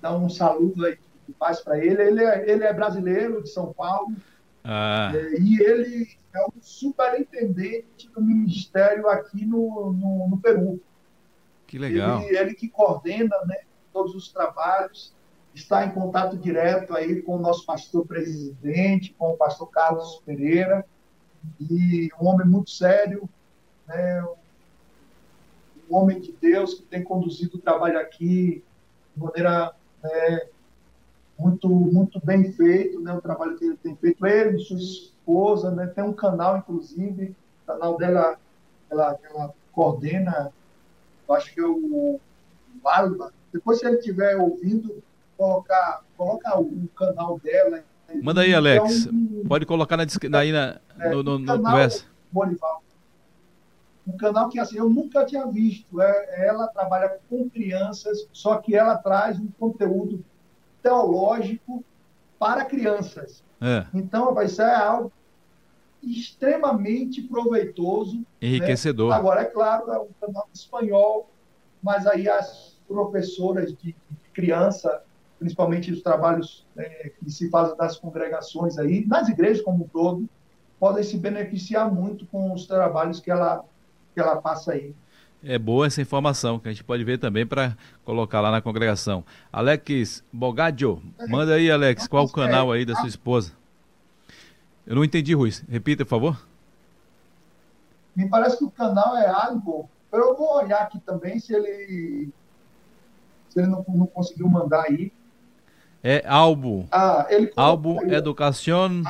[0.00, 2.02] dar um saludo aí de paz para ele.
[2.02, 4.14] Ele é, ele é brasileiro de São Paulo.
[4.64, 5.12] Ah.
[5.14, 10.80] É, e ele é o superintendente do ministério aqui no, no, no Peru.
[11.66, 12.22] Que legal.
[12.22, 13.58] Ele, ele que coordena né,
[13.92, 15.14] todos os trabalhos
[15.54, 20.84] está em contato direto aí com o nosso pastor presidente, com o pastor Carlos Pereira,
[21.60, 23.28] e um homem muito sério,
[23.86, 24.24] né,
[25.88, 28.64] um homem de Deus que tem conduzido o trabalho aqui
[29.14, 29.72] de maneira
[30.02, 30.48] né,
[31.38, 34.76] muito muito bem feito, né, o trabalho que ele tem feito, ele, sua
[35.24, 38.38] esposa, né, tem um canal inclusive, o canal dela,
[38.90, 40.52] ela, ela coordena,
[41.30, 42.20] acho que é o,
[42.82, 43.32] o Alba.
[43.52, 45.02] Depois se ele estiver ouvindo,
[45.36, 47.82] colocar, coloca o canal dela
[48.22, 49.06] Manda aí, Alex.
[49.06, 50.04] Então, Pode colocar na,
[50.38, 52.04] aí na, é, no, no, no conversa.
[52.30, 52.78] Bolivar.
[54.06, 56.00] Um canal que assim, eu nunca tinha visto.
[56.00, 60.22] É, ela trabalha com crianças, só que ela traz um conteúdo
[60.82, 61.82] teológico
[62.44, 63.42] para crianças.
[63.58, 63.86] É.
[63.94, 65.10] Então, vai ser algo
[66.02, 68.18] extremamente proveitoso.
[68.18, 68.24] Né?
[68.42, 69.08] Enriquecedor.
[69.08, 69.16] Né?
[69.16, 71.30] Agora, é claro, é um canal espanhol,
[71.82, 75.02] mas aí as professoras de, de criança,
[75.38, 80.28] principalmente os trabalhos é, que se fazem das congregações aí, nas igrejas como um todo,
[80.78, 83.64] podem se beneficiar muito com os trabalhos que ela,
[84.12, 84.94] que ela passa aí.
[85.44, 89.24] É boa essa informação que a gente pode ver também para colocar lá na congregação.
[89.52, 93.52] Alex Bogadio, manda aí, Alex, qual o canal aí da sua esposa?
[94.86, 95.62] Eu não entendi, Ruiz.
[95.68, 96.46] Repita, por favor.
[98.16, 99.88] Me parece que o canal é Algo.
[100.12, 102.30] Eu vou olhar aqui também se ele
[103.48, 105.12] se ele não, não conseguiu mandar aí.
[106.02, 106.86] É Albo.
[106.92, 109.02] Ah, ele Albo Educação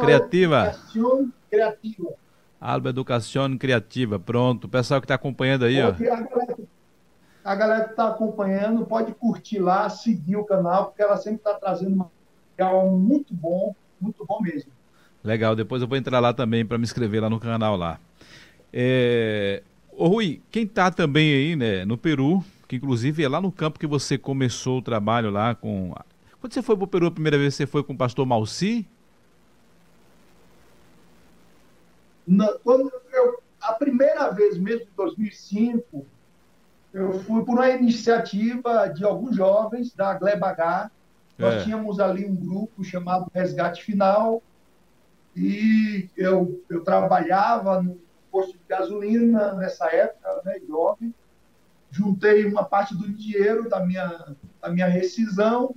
[0.00, 0.66] Criativa.
[0.66, 2.14] Educação Criativa.
[2.62, 4.64] Alba Educação Criativa, pronto.
[4.64, 5.88] O pessoal que está acompanhando aí, ó.
[7.44, 11.54] A galera, que está acompanhando pode curtir lá, seguir o canal, porque ela sempre está
[11.54, 14.70] trazendo material muito bom, muito bom mesmo.
[15.24, 17.98] Legal, depois eu vou entrar lá também para me inscrever lá no canal lá.
[18.72, 19.64] É...
[19.90, 23.80] Ô Rui, quem está também aí, né, no Peru, que inclusive é lá no campo
[23.80, 25.92] que você começou o trabalho lá com...
[26.40, 28.86] Quando você foi para o Peru a primeira vez, você foi com o pastor Malci?
[32.26, 36.06] Na, quando eu, a primeira vez mesmo, em 2005,
[36.92, 40.90] eu fui por uma iniciativa de alguns jovens da Gleba H.
[41.38, 41.64] Nós é.
[41.64, 44.42] tínhamos ali um grupo chamado Resgate Final
[45.34, 47.98] e eu, eu trabalhava no
[48.30, 51.14] posto de gasolina nessa época, né, jovem.
[51.90, 55.74] Juntei uma parte do dinheiro da minha, da minha rescisão,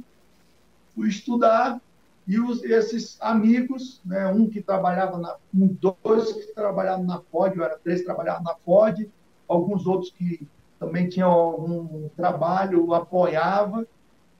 [0.94, 1.80] fui estudar
[2.28, 7.60] e os, esses amigos, né, um que trabalhava na, um, dois que trabalhavam na Ford,
[7.60, 9.08] era três trabalhavam na Ford,
[9.48, 10.48] alguns outros que
[10.80, 13.88] também tinham algum trabalho, apoiava,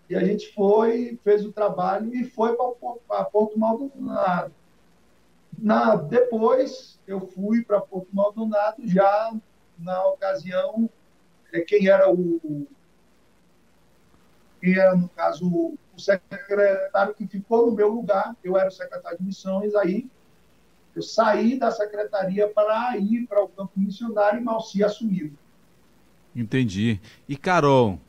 [0.10, 2.56] e a gente foi, fez o trabalho e foi
[3.08, 4.52] para Porto Maldonado.
[5.58, 9.34] Na, depois eu fui para Porto Maldonado, já
[9.78, 10.90] na ocasião,
[11.54, 12.68] é, quem era o.
[14.60, 19.18] Quem era, no caso, o secretário que ficou no meu lugar, eu era o secretário
[19.18, 20.08] de missões, aí
[20.96, 25.34] eu saí da secretaria para ir para o campo missionário e Malci assumiu.
[26.36, 27.00] Entendi.
[27.28, 28.00] E Carol,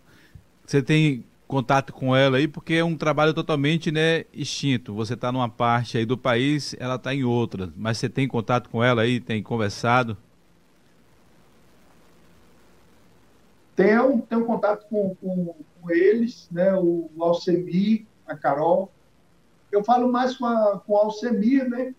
[0.64, 4.94] você tem contato com ela aí porque é um trabalho totalmente né, extinto.
[4.94, 7.72] Você está numa parte aí do país, ela está em outra.
[7.76, 10.16] Mas você tem contato com ela aí, tem conversado?
[13.76, 15.54] Tenho, tenho contato com, com,
[15.86, 18.90] com eles, né, o Alcemir, a Carol.
[19.70, 21.94] Eu falo mais com, a, com o Alcemir, né?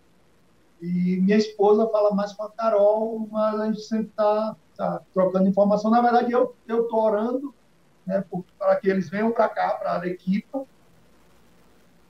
[0.82, 5.48] E minha esposa fala mais com a Carol, mas a gente sempre está tá trocando
[5.48, 5.90] informação.
[5.90, 7.54] Na verdade, eu estou orando
[8.06, 8.24] né,
[8.60, 10.66] para que eles venham para cá, para a Arequipa,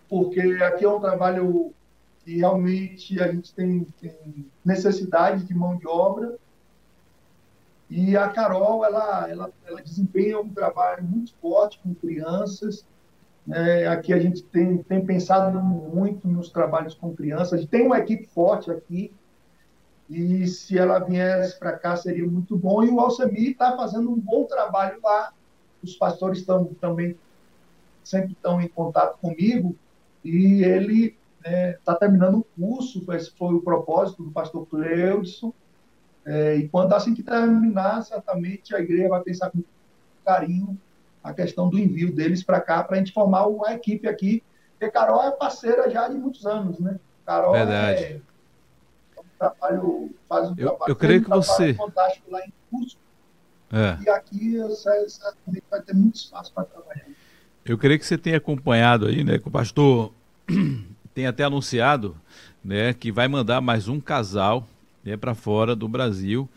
[0.10, 1.74] porque aqui é um trabalho
[2.24, 6.38] que realmente a gente tem, tem necessidade de mão de obra
[7.90, 12.86] e a Carol, ela, ela, ela desempenha um trabalho muito forte com crianças.
[13.50, 17.54] É, aqui a gente tem, tem pensado muito nos trabalhos com crianças.
[17.54, 19.14] A gente tem uma equipe forte aqui.
[20.10, 22.84] E se ela viesse para cá, seria muito bom.
[22.84, 25.34] E o Alcemir está fazendo um bom trabalho lá.
[25.82, 27.18] Os pastores estão também
[28.04, 29.76] sempre estão em contato comigo.
[30.24, 33.06] E ele está é, tá terminando o curso.
[33.14, 35.54] Esse foi o propósito do pastor Cleudson
[36.28, 39.64] é, e quando assim que terminar, certamente a igreja vai pensar com
[40.26, 40.78] carinho
[41.24, 44.44] a questão do envio deles para cá, para a gente formar uma equipe aqui.
[44.72, 47.00] Porque Carol é parceira já de muitos anos, né?
[47.26, 48.04] Carol Verdade.
[48.04, 48.20] é,
[49.18, 52.98] um trabalho, faz um eu, trabalho, eu creio que você fantástico lá em curso.
[53.72, 53.98] É.
[54.04, 54.58] E aqui
[55.08, 57.06] certamente vai ter muito espaço para trabalhar.
[57.64, 60.14] Eu creio que você tenha acompanhado aí, né, que o pastor
[61.14, 62.18] tem até anunciado,
[62.64, 64.68] né, que vai mandar mais um casal
[65.08, 66.50] né, para fora do Brasil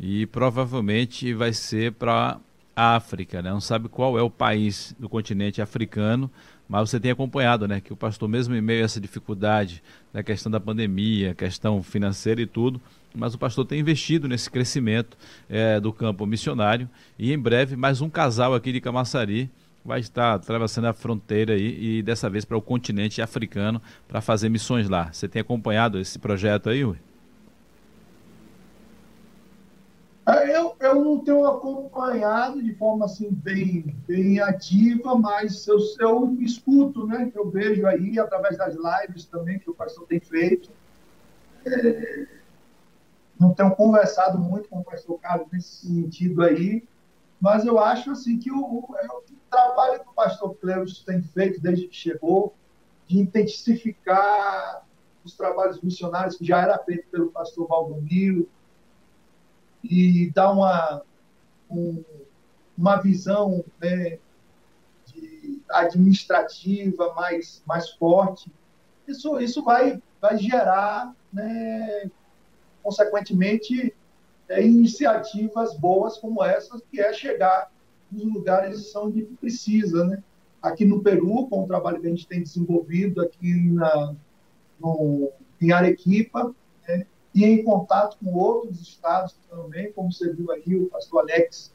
[0.00, 2.40] e provavelmente vai ser para
[2.74, 3.50] a África, né?
[3.50, 6.30] Não sabe qual é o país do continente africano,
[6.68, 9.82] mas você tem acompanhado, né, que o pastor mesmo em meio a essa dificuldade
[10.12, 12.80] da questão da pandemia, questão financeira e tudo,
[13.14, 15.16] mas o pastor tem investido nesse crescimento
[15.48, 16.88] é, do campo missionário
[17.18, 19.50] e em breve mais um casal aqui de Camaçari
[19.84, 24.48] vai estar atravessando a fronteira aí, e dessa vez para o continente africano para fazer
[24.48, 25.10] missões lá.
[25.12, 26.96] Você tem acompanhado esse projeto aí, Ui?
[30.17, 36.36] É, eu, eu não tenho acompanhado de forma assim bem, bem ativa, mas eu, eu
[36.40, 37.30] escuto, né?
[37.30, 40.70] Que eu vejo aí através das lives também que o pastor tem feito.
[41.64, 42.26] É,
[43.38, 46.86] não tenho conversado muito com o pastor Carlos nesse sentido aí,
[47.40, 51.22] mas eu acho assim que o, o, é o trabalho que o pastor Cleus tem
[51.22, 52.54] feito desde que chegou
[53.06, 54.84] de intensificar
[55.24, 58.48] os trabalhos missionários que já era feito pelo pastor Valdomiro
[59.82, 61.02] e dar uma,
[61.70, 62.02] um,
[62.76, 64.18] uma visão né,
[65.70, 68.50] administrativa mais, mais forte.
[69.06, 72.10] Isso, isso vai, vai gerar, né,
[72.82, 73.94] consequentemente,
[74.48, 77.70] é, iniciativas boas como essas, que é chegar
[78.10, 80.22] nos lugares onde precisa, né?
[80.62, 84.14] Aqui no Peru, com o trabalho que a gente tem desenvolvido aqui na,
[84.80, 86.54] no, em Arequipa,
[86.86, 87.06] né?
[87.34, 91.72] E em contato com outros estados também, como você viu aí, o pastor Alex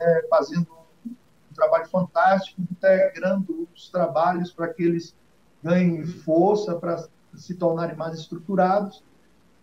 [0.00, 0.68] é, fazendo
[1.06, 5.14] um trabalho fantástico, integrando os trabalhos para que eles
[5.62, 9.02] ganhem força, para se tornarem mais estruturados.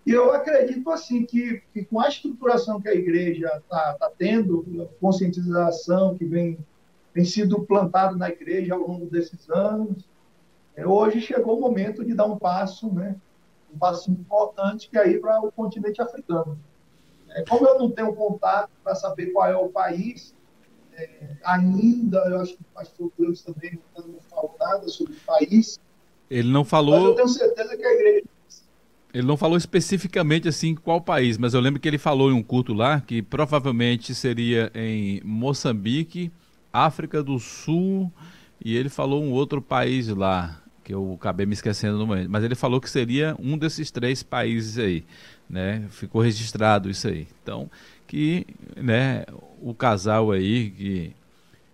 [0.05, 4.65] E eu acredito assim que, que com a estruturação que a igreja está tá tendo,
[4.81, 6.57] a conscientização que vem,
[7.13, 10.07] vem sido plantado na igreja ao longo desses anos,
[10.75, 13.15] é, hoje chegou o momento de dar um passo, né,
[13.73, 16.59] um passo importante que é ir para o continente africano.
[17.29, 20.33] É, como eu não tenho contato para saber qual é o país,
[20.93, 25.79] é, ainda, eu acho que o pastor Cleus também não falou nada sobre o país.
[26.29, 26.95] Ele não falou.
[26.95, 28.23] Mas eu tenho certeza que a igreja
[29.13, 32.43] ele não falou especificamente assim qual país, mas eu lembro que ele falou em um
[32.43, 36.31] culto lá que provavelmente seria em Moçambique,
[36.71, 38.11] África do Sul
[38.63, 42.43] e ele falou um outro país lá que eu acabei me esquecendo no momento, mas
[42.43, 45.05] ele falou que seria um desses três países aí,
[45.47, 45.85] né?
[45.91, 47.27] Ficou registrado isso aí.
[47.43, 47.69] Então,
[48.07, 48.43] que,
[48.75, 49.23] né,
[49.61, 51.11] o casal aí que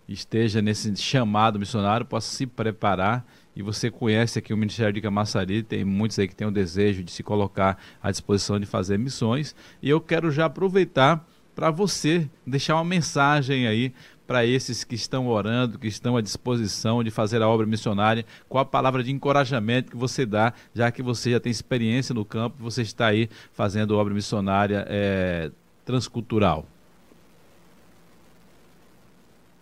[0.06, 5.62] esteja nesse chamado missionário possa se preparar e você conhece aqui o Ministério de Camaçari,
[5.62, 9.56] tem muitos aí que têm o desejo de se colocar à disposição de fazer missões.
[9.80, 13.94] E eu quero já aproveitar para você deixar uma mensagem aí
[14.26, 18.62] para esses que estão orando, que estão à disposição de fazer a obra missionária, qual
[18.62, 22.56] a palavra de encorajamento que você dá, já que você já tem experiência no campo,
[22.58, 25.50] você está aí fazendo obra missionária é,
[25.84, 26.66] transcultural.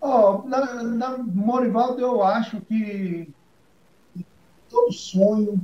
[0.00, 3.28] Oh, na, na Morivaldo, eu acho que
[4.68, 5.60] todo sonho,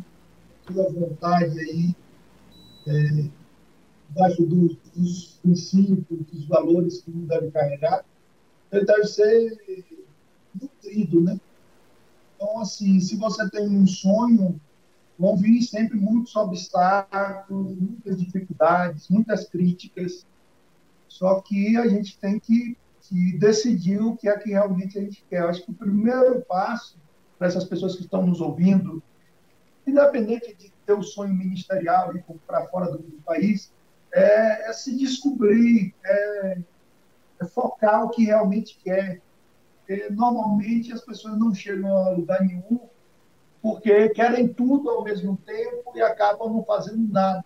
[0.67, 1.95] toda vontade aí,
[2.87, 3.25] é,
[4.39, 8.05] dos, dos, princípios, dos valores que um deve carregar,
[8.73, 9.85] ele deve ser
[10.55, 11.41] nutrido, né?
[12.37, 14.61] Então, assim, se você tem um sonho,
[15.19, 20.25] vão vir sempre muitos obstáculos, muitas dificuldades, muitas críticas,
[21.09, 25.23] só que a gente tem que, que decidir o que é que realmente a gente
[25.29, 25.43] quer.
[25.43, 26.97] Eu acho que o primeiro passo
[27.39, 29.03] para essas pessoas que estão nos ouvindo,
[29.87, 33.73] independente de ter o sonho ministerial e para fora do, do país,
[34.13, 36.59] é, é, se descobrir, é,
[37.47, 39.21] focar o que realmente quer.
[39.79, 42.81] Porque, normalmente as pessoas não chegam a lugar nenhum
[43.63, 47.45] porque querem tudo ao mesmo tempo e acabam não fazendo nada.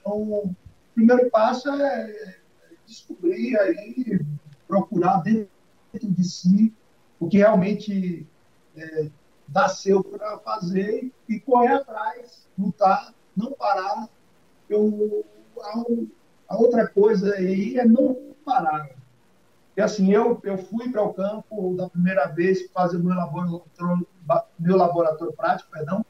[0.00, 0.56] Então, o
[0.94, 2.38] primeiro passo é
[2.86, 4.20] descobrir aí,
[4.68, 5.48] procurar dentro
[5.92, 6.72] de si
[7.18, 8.26] o que realmente
[8.76, 9.08] é,
[9.52, 14.08] nasceu para fazer e correr atrás, lutar, não parar.
[14.68, 15.24] Eu,
[15.60, 15.84] a,
[16.48, 18.88] a outra coisa aí é não parar.
[19.76, 24.06] E assim, eu, eu fui para o campo da primeira vez fazer meu laboratório,
[24.58, 26.04] meu laboratório prático, perdão,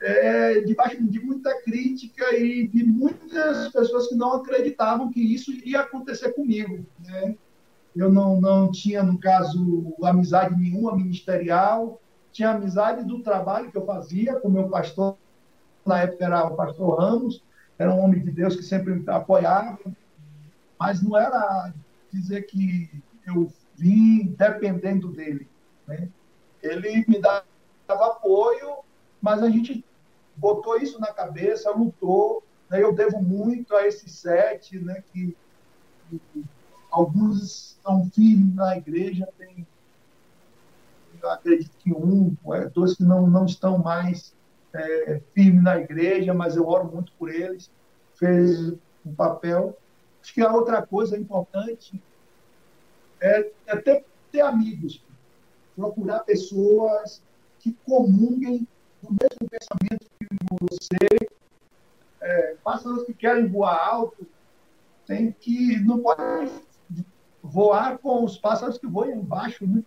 [0.00, 5.80] é, debaixo de muita crítica e de muitas pessoas que não acreditavam que isso iria
[5.80, 6.86] acontecer comigo.
[7.00, 7.36] Né?
[7.94, 12.00] Eu não, não tinha, no caso, amizade nenhuma ministerial,
[12.32, 15.16] tinha amizade do trabalho que eu fazia com meu pastor,
[15.84, 17.42] na época era o pastor Ramos,
[17.78, 19.78] era um homem de Deus que sempre me apoiava,
[20.78, 21.74] mas não era
[22.12, 22.90] dizer que
[23.26, 25.48] eu vim dependendo dele.
[25.86, 26.08] Né?
[26.62, 27.44] Ele me dava
[27.88, 28.78] apoio,
[29.20, 29.84] mas a gente
[30.36, 32.42] botou isso na cabeça, lutou.
[32.68, 32.82] Né?
[32.82, 35.02] Eu devo muito a esses sete, né?
[35.12, 35.36] que,
[36.10, 36.44] que
[36.90, 39.66] alguns estão firmes na igreja, tem,
[41.22, 44.34] eu acredito que um, é, dois que não, não estão mais
[44.72, 47.70] é, firmes na igreja, mas eu oro muito por eles,
[48.14, 48.72] fez
[49.04, 49.76] um papel.
[50.22, 52.00] Acho que a outra coisa importante
[53.20, 55.02] é, é ter, ter amigos,
[55.76, 57.22] procurar pessoas
[57.58, 58.66] que comunguem
[59.02, 60.26] do mesmo pensamento que
[60.60, 61.30] você,
[62.20, 64.26] é, pássaros que querem voar alto,
[65.06, 66.50] tem que não pode
[67.42, 69.82] voar com os pássaros que voam embaixo, né?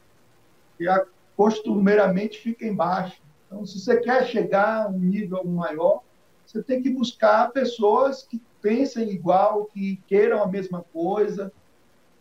[0.79, 1.05] E a,
[1.35, 3.21] costumeiramente fica embaixo.
[3.47, 6.01] Então, se você quer chegar a um nível maior,
[6.45, 11.51] você tem que buscar pessoas que pensem igual, que queiram a mesma coisa.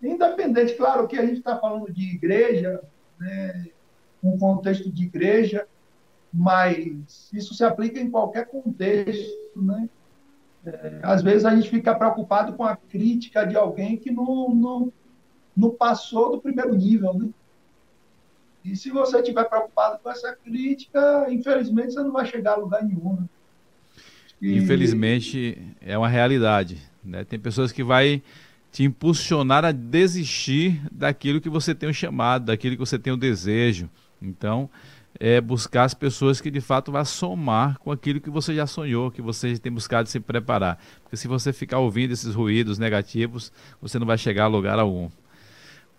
[0.02, 2.82] Independente, claro que a gente está falando de igreja,
[3.18, 3.68] né,
[4.22, 5.66] um contexto de igreja,
[6.34, 9.88] mas isso se aplica em qualquer contexto, né?
[10.64, 14.92] É, às vezes a gente fica preocupado com a crítica de alguém que não, não,
[15.56, 17.28] não passou do primeiro nível, né?
[18.64, 22.84] E se você estiver preocupado com essa crítica, infelizmente você não vai chegar a lugar
[22.84, 23.14] nenhum.
[23.14, 23.28] Né?
[24.42, 26.78] Infelizmente é uma realidade.
[27.04, 27.24] Né?
[27.24, 28.22] Tem pessoas que vai
[28.72, 33.16] te impulsionar a desistir daquilo que você tem o chamado, daquilo que você tem o
[33.16, 33.88] desejo.
[34.20, 34.68] Então,
[35.20, 39.10] é buscar as pessoas que de fato vão somar com aquilo que você já sonhou,
[39.10, 40.82] que você tem buscado se preparar.
[41.02, 45.10] Porque se você ficar ouvindo esses ruídos negativos, você não vai chegar a lugar algum.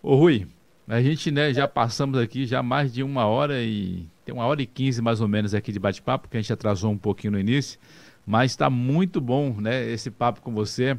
[0.02, 0.48] Ô Rui,
[0.88, 4.62] a gente né, já passamos aqui já mais de uma hora e tem uma hora
[4.62, 7.40] e quinze mais ou menos aqui de bate-papo, porque a gente atrasou um pouquinho no
[7.40, 7.80] início,
[8.26, 10.98] mas está muito bom né, esse papo com você.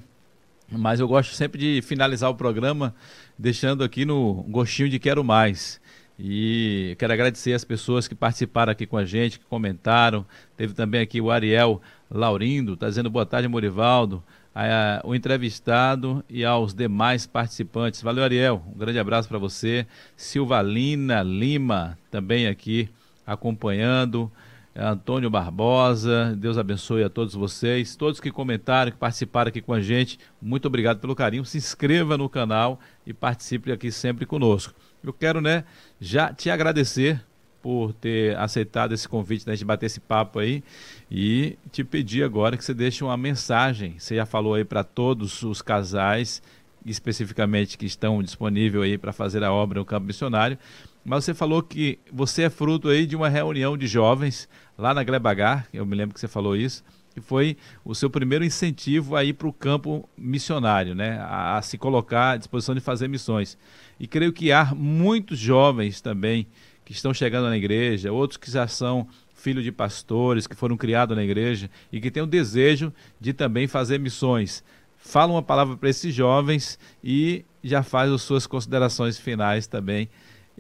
[0.71, 2.95] Mas eu gosto sempre de finalizar o programa
[3.39, 5.81] deixando aqui no gostinho de quero mais.
[6.19, 10.25] E quero agradecer as pessoas que participaram aqui com a gente, que comentaram.
[10.57, 14.23] Teve também aqui o Ariel Laurindo, está dizendo boa tarde, Morivaldo,
[14.55, 18.01] a, a, o entrevistado e aos demais participantes.
[18.01, 18.63] Valeu, Ariel.
[18.75, 19.87] Um grande abraço para você.
[20.17, 22.89] Silvalina Lima, também aqui
[23.27, 24.31] acompanhando.
[24.77, 29.81] Antônio Barbosa, Deus abençoe a todos vocês, todos que comentaram, que participaram aqui com a
[29.81, 31.45] gente, muito obrigado pelo carinho.
[31.45, 34.75] Se inscreva no canal e participe aqui sempre conosco.
[35.03, 35.65] Eu quero, né,
[36.01, 37.25] já te agradecer
[37.63, 40.63] por ter aceitado esse convite, né, de bater esse papo aí
[41.09, 43.95] e te pedir agora que você deixe uma mensagem.
[43.99, 46.43] Você já falou aí para todos os casais,
[46.85, 50.59] especificamente que estão disponíveis aí para fazer a obra no campo missionário,
[51.05, 55.03] mas você falou que você é fruto aí de uma reunião de jovens lá na
[55.03, 56.85] Glebagar, eu me lembro que você falou isso,
[57.15, 61.19] que foi o seu primeiro incentivo a ir para o campo missionário, né?
[61.21, 63.57] A, a, se colocar à disposição de fazer missões.
[64.01, 66.47] E creio que há muitos jovens também
[66.85, 71.17] que estão chegando na igreja, outros que já são filhos de pastores, que foram criados
[71.17, 74.65] na igreja e que têm o desejo de também fazer missões.
[74.97, 80.09] Fala uma palavra para esses jovens e já faz as suas considerações finais também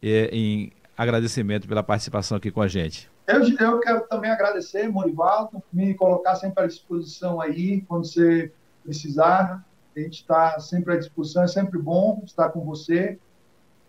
[0.02, 3.08] eh, em agradecimento pela participação aqui com a gente.
[3.26, 8.52] Eu, eu quero também agradecer, Morivaldo, me colocar sempre à disposição aí, quando você
[8.82, 9.64] precisar.
[9.96, 13.18] A gente está sempre à disposição, é sempre bom estar com você.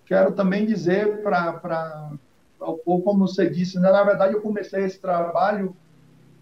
[0.06, 2.12] Quero também dizer para
[2.60, 5.76] o povo, como você disse, né, na verdade eu comecei esse trabalho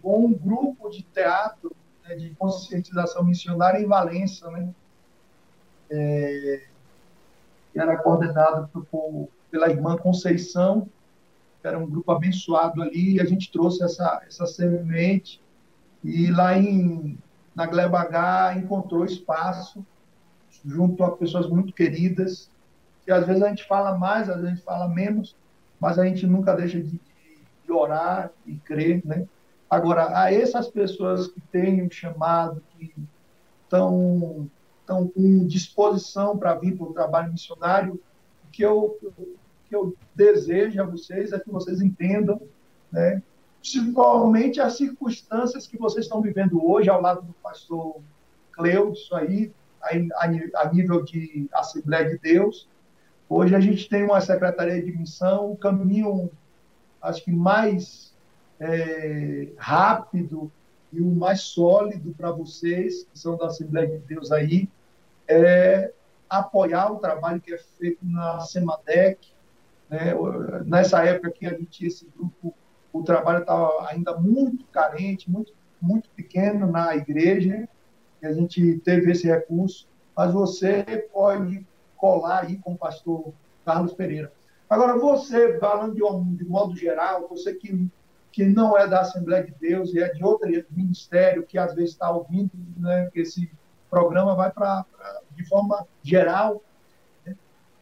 [0.01, 4.69] com um grupo de teatro né, de conscientização missionária em Valença, né?
[5.89, 6.63] É,
[7.73, 10.89] era coordenado por, pela irmã Conceição,
[11.68, 15.41] era um grupo abençoado ali, e a gente trouxe essa, essa semente,
[16.03, 17.18] e lá em,
[17.56, 19.85] na Gleba H encontrou espaço,
[20.65, 22.49] junto a pessoas muito queridas,
[23.03, 25.35] que às vezes a gente fala mais, às vezes a gente fala menos,
[25.80, 26.99] mas a gente nunca deixa de,
[27.65, 29.27] de orar e crer, né?
[29.69, 32.94] Agora, a essas pessoas que têm um chamado, que
[33.64, 34.48] estão,
[34.80, 37.99] estão com disposição para vir para o trabalho missionário,
[38.52, 38.98] que eu,
[39.73, 42.39] que eu desejo a vocês é que vocês entendam,
[42.91, 43.23] né,
[43.59, 47.95] principalmente as circunstâncias que vocês estão vivendo hoje ao lado do pastor
[48.51, 49.51] Cleo, isso aí,
[49.81, 52.69] a, a nível de Assembleia de Deus.
[53.27, 56.29] Hoje a gente tem uma secretaria de missão, o caminho,
[57.01, 58.13] acho que mais
[58.59, 60.51] é, rápido
[60.91, 64.69] e o mais sólido para vocês, que são da Assembleia de Deus aí,
[65.27, 65.91] é
[66.29, 69.32] apoiar o trabalho que é feito na SEMADEC,
[69.93, 70.15] né?
[70.65, 72.51] Nessa época que a gente esse grupo,
[72.91, 77.69] o trabalho estava ainda muito carente, muito, muito pequeno na igreja,
[78.19, 79.87] e a gente teve esse recurso,
[80.17, 81.65] mas você pode
[81.95, 83.31] colar aí com o pastor
[83.63, 84.33] Carlos Pereira.
[84.67, 87.87] Agora, você, falando de, um, de modo geral, você que,
[88.31, 91.91] que não é da Assembleia de Deus e é de outro ministério, que às vezes
[91.91, 93.51] está ouvindo né, que esse
[93.91, 94.85] programa vai para,
[95.35, 96.63] de forma geral,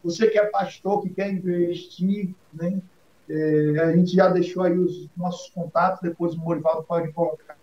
[0.03, 2.82] você que é pastor, que quer investir, né?
[3.30, 7.56] É, a gente já deixou aí os nossos contatos, depois o Morivaldo pode colocar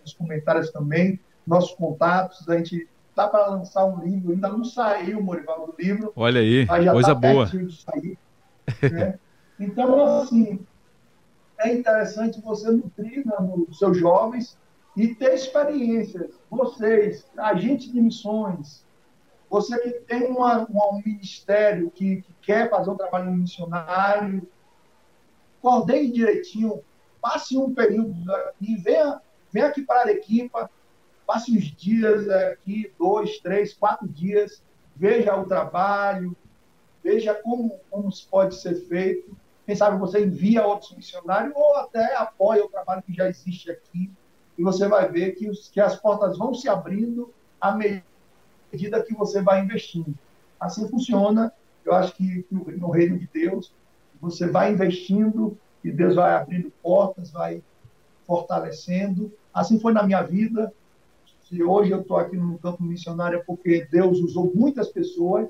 [0.00, 5.22] nos comentários também, nossos contatos, a gente tá para lançar um livro, ainda não saiu,
[5.22, 6.12] Morivaldo, o livro.
[6.16, 7.46] Olha aí, coisa tá boa.
[7.46, 8.18] Sair,
[8.90, 9.18] né?
[9.60, 10.58] Então, assim,
[11.58, 14.56] é interessante você nutrir né, nos seus jovens
[14.96, 16.30] e ter experiências.
[16.50, 18.82] Vocês, agentes de missões,
[19.50, 24.48] você que tem uma, uma, um ministério que, que, quer fazer um trabalho missionário,
[25.60, 26.80] coordene direitinho,
[27.20, 28.14] passe um período
[28.60, 29.20] e venha,
[29.52, 30.70] venha aqui para a Arequipa,
[31.26, 34.62] passe uns dias aqui, dois, três, quatro dias,
[34.94, 36.34] veja o trabalho,
[37.02, 39.36] veja como, como pode ser feito.
[39.66, 44.10] quem sabe você envia outros missionários ou até apoia o trabalho que já existe aqui.
[44.56, 48.09] E você vai ver que, os, que as portas vão se abrindo à medida
[48.70, 50.14] que você vai investindo.
[50.58, 51.52] Assim funciona,
[51.84, 53.72] eu acho que no, no reino de Deus,
[54.20, 57.62] você vai investindo e Deus vai abrindo portas, vai
[58.26, 59.32] fortalecendo.
[59.52, 60.72] Assim foi na minha vida.
[61.48, 65.48] Se hoje eu estou aqui no campo missionário é porque Deus usou muitas pessoas.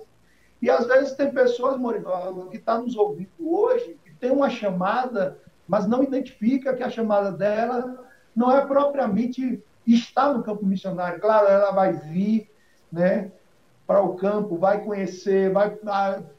[0.62, 5.38] E às vezes tem pessoas, Morival, que estão tá nos ouvindo hoje tem uma chamada,
[5.66, 8.06] mas não identifica que a chamada dela
[8.36, 11.20] não é propriamente estar no campo missionário.
[11.20, 12.48] Claro, ela vai vir
[12.92, 13.30] né,
[13.86, 15.76] para o campo, vai conhecer, vai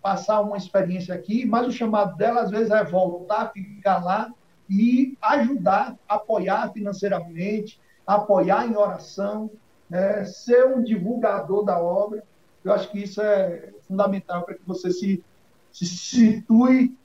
[0.02, 4.32] passar uma experiência aqui, mas o chamado dela, às vezes, é voltar, ficar lá
[4.70, 9.52] e ajudar, apoiar financeiramente, apoiar em oração,
[9.90, 12.24] né, ser um divulgador da obra.
[12.64, 15.22] Eu acho que isso é fundamental para que você se,
[15.72, 16.96] se situe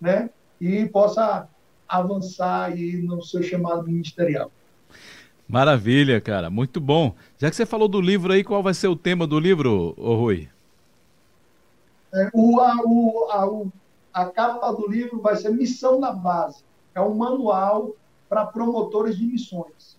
[0.00, 0.30] né?
[0.60, 1.48] E possa
[1.88, 4.50] avançar aí no seu chamado ministerial.
[5.48, 7.14] Maravilha, cara, muito bom.
[7.38, 10.16] Já que você falou do livro aí, qual vai ser o tema do livro, ô
[10.16, 10.48] Rui?
[12.12, 13.72] É, o, a, o, a, o,
[14.12, 16.64] a capa do livro vai ser Missão na Base.
[16.94, 17.94] É um manual
[18.28, 19.96] para promotores de missões.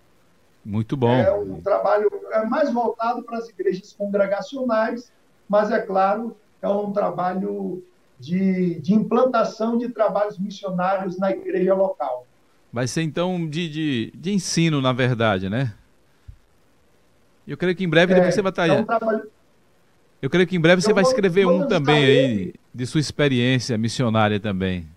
[0.65, 1.13] Muito bom.
[1.13, 5.11] É um trabalho é mais voltado para as igrejas congregacionais,
[5.47, 7.81] mas é claro, é um trabalho
[8.19, 12.25] de, de implantação de trabalhos missionários na igreja local.
[12.71, 15.73] Vai ser então de, de, de ensino, na verdade, né?
[17.47, 18.67] Eu creio que em breve é, você vai estar.
[18.67, 19.31] É um trabalho...
[20.21, 24.39] Eu creio que em breve você vai escrever um também aí de sua experiência missionária
[24.39, 24.87] também.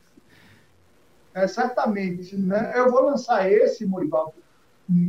[1.35, 2.37] É, certamente.
[2.37, 2.73] Né?
[2.75, 4.35] Eu vou lançar esse, Morival,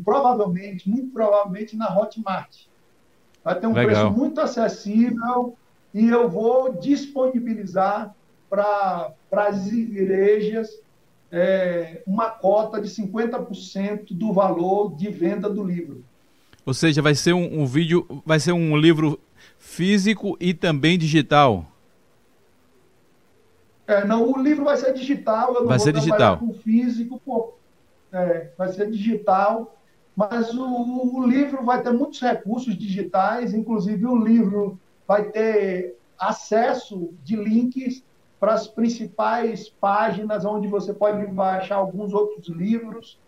[0.03, 2.65] provavelmente, muito provavelmente na Hotmart.
[3.43, 3.85] Vai ter um Legal.
[3.85, 5.57] preço muito acessível
[5.93, 8.13] e eu vou disponibilizar
[8.49, 10.79] para as igrejas
[11.31, 16.03] é, uma cota de 50% do valor de venda do livro.
[16.65, 19.19] Ou seja, vai ser um, um, vídeo, vai ser um livro
[19.57, 21.65] físico e também digital.
[23.87, 26.37] É, não, o livro vai ser digital, eu não vai vou ser digital.
[26.37, 27.53] com físico, pô,
[28.11, 29.75] é, vai ser digital,
[30.15, 37.13] mas o, o livro vai ter muitos recursos digitais, inclusive o livro vai ter acesso
[37.23, 38.03] de links
[38.41, 43.19] para as principais páginas onde você pode baixar alguns outros livros.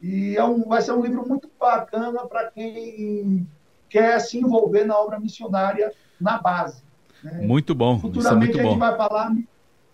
[0.00, 3.44] E é um, vai ser um livro muito bacana para quem
[3.88, 6.84] quer se envolver na obra missionária na base.
[7.20, 7.40] Né?
[7.42, 7.98] Muito bom.
[7.98, 8.78] Futuramente muito a gente bom.
[8.78, 9.36] vai falar,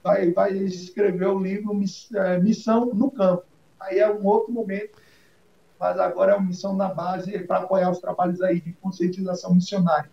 [0.04, 1.72] vai, vai escrever o livro
[2.16, 3.44] é, Missão no Campo.
[3.80, 5.00] Aí é um outro momento,
[5.78, 10.10] mas agora é uma missão na base para apoiar os trabalhos aí de conscientização missionária.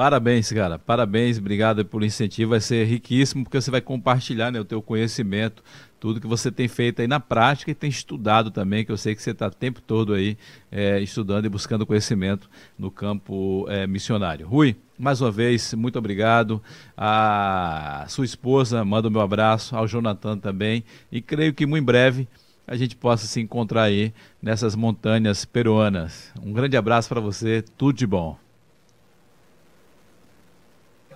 [0.00, 0.78] Parabéns, cara.
[0.78, 2.52] Parabéns, obrigado pelo incentivo.
[2.52, 5.62] Vai ser riquíssimo porque você vai compartilhar né, o teu conhecimento,
[6.00, 9.14] tudo que você tem feito aí na prática e tem estudado também, que eu sei
[9.14, 10.38] que você está o tempo todo aí
[10.72, 12.48] é, estudando e buscando conhecimento
[12.78, 14.48] no campo é, missionário.
[14.48, 16.62] Rui, mais uma vez, muito obrigado.
[16.96, 20.82] A sua esposa, manda o meu abraço, ao Jonathan também.
[21.12, 22.26] E creio que muito em breve
[22.66, 26.32] a gente possa se encontrar aí nessas montanhas peruanas.
[26.42, 28.38] Um grande abraço para você, tudo de bom.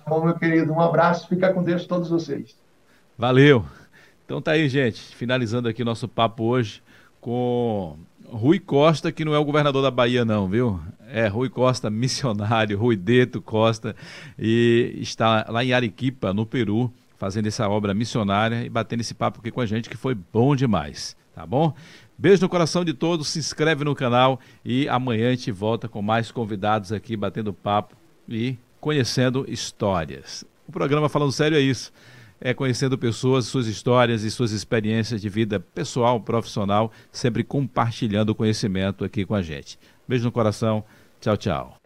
[0.07, 0.71] Bom, meu querido.
[0.71, 1.27] Um abraço.
[1.27, 2.55] Fica com Deus todos vocês.
[3.17, 3.65] Valeu.
[4.25, 5.15] Então tá aí, gente.
[5.15, 6.81] Finalizando aqui nosso papo hoje
[7.21, 10.79] com Rui Costa, que não é o governador da Bahia, não, viu?
[11.07, 13.95] É Rui Costa, missionário, Rui Deto Costa,
[14.37, 19.39] e está lá em Arequipa, no Peru, fazendo essa obra missionária e batendo esse papo
[19.39, 21.73] aqui com a gente, que foi bom demais, tá bom?
[22.17, 26.01] Beijo no coração de todos, se inscreve no canal e amanhã a gente volta com
[26.01, 27.95] mais convidados aqui batendo papo
[28.27, 30.45] e Conhecendo Histórias.
[30.67, 31.91] O programa Falando Sério é isso.
[32.39, 39.03] É conhecendo pessoas, suas histórias e suas experiências de vida pessoal, profissional, sempre compartilhando conhecimento
[39.03, 39.79] aqui com a gente.
[40.07, 40.83] Beijo no coração.
[41.19, 41.77] Tchau, tchau.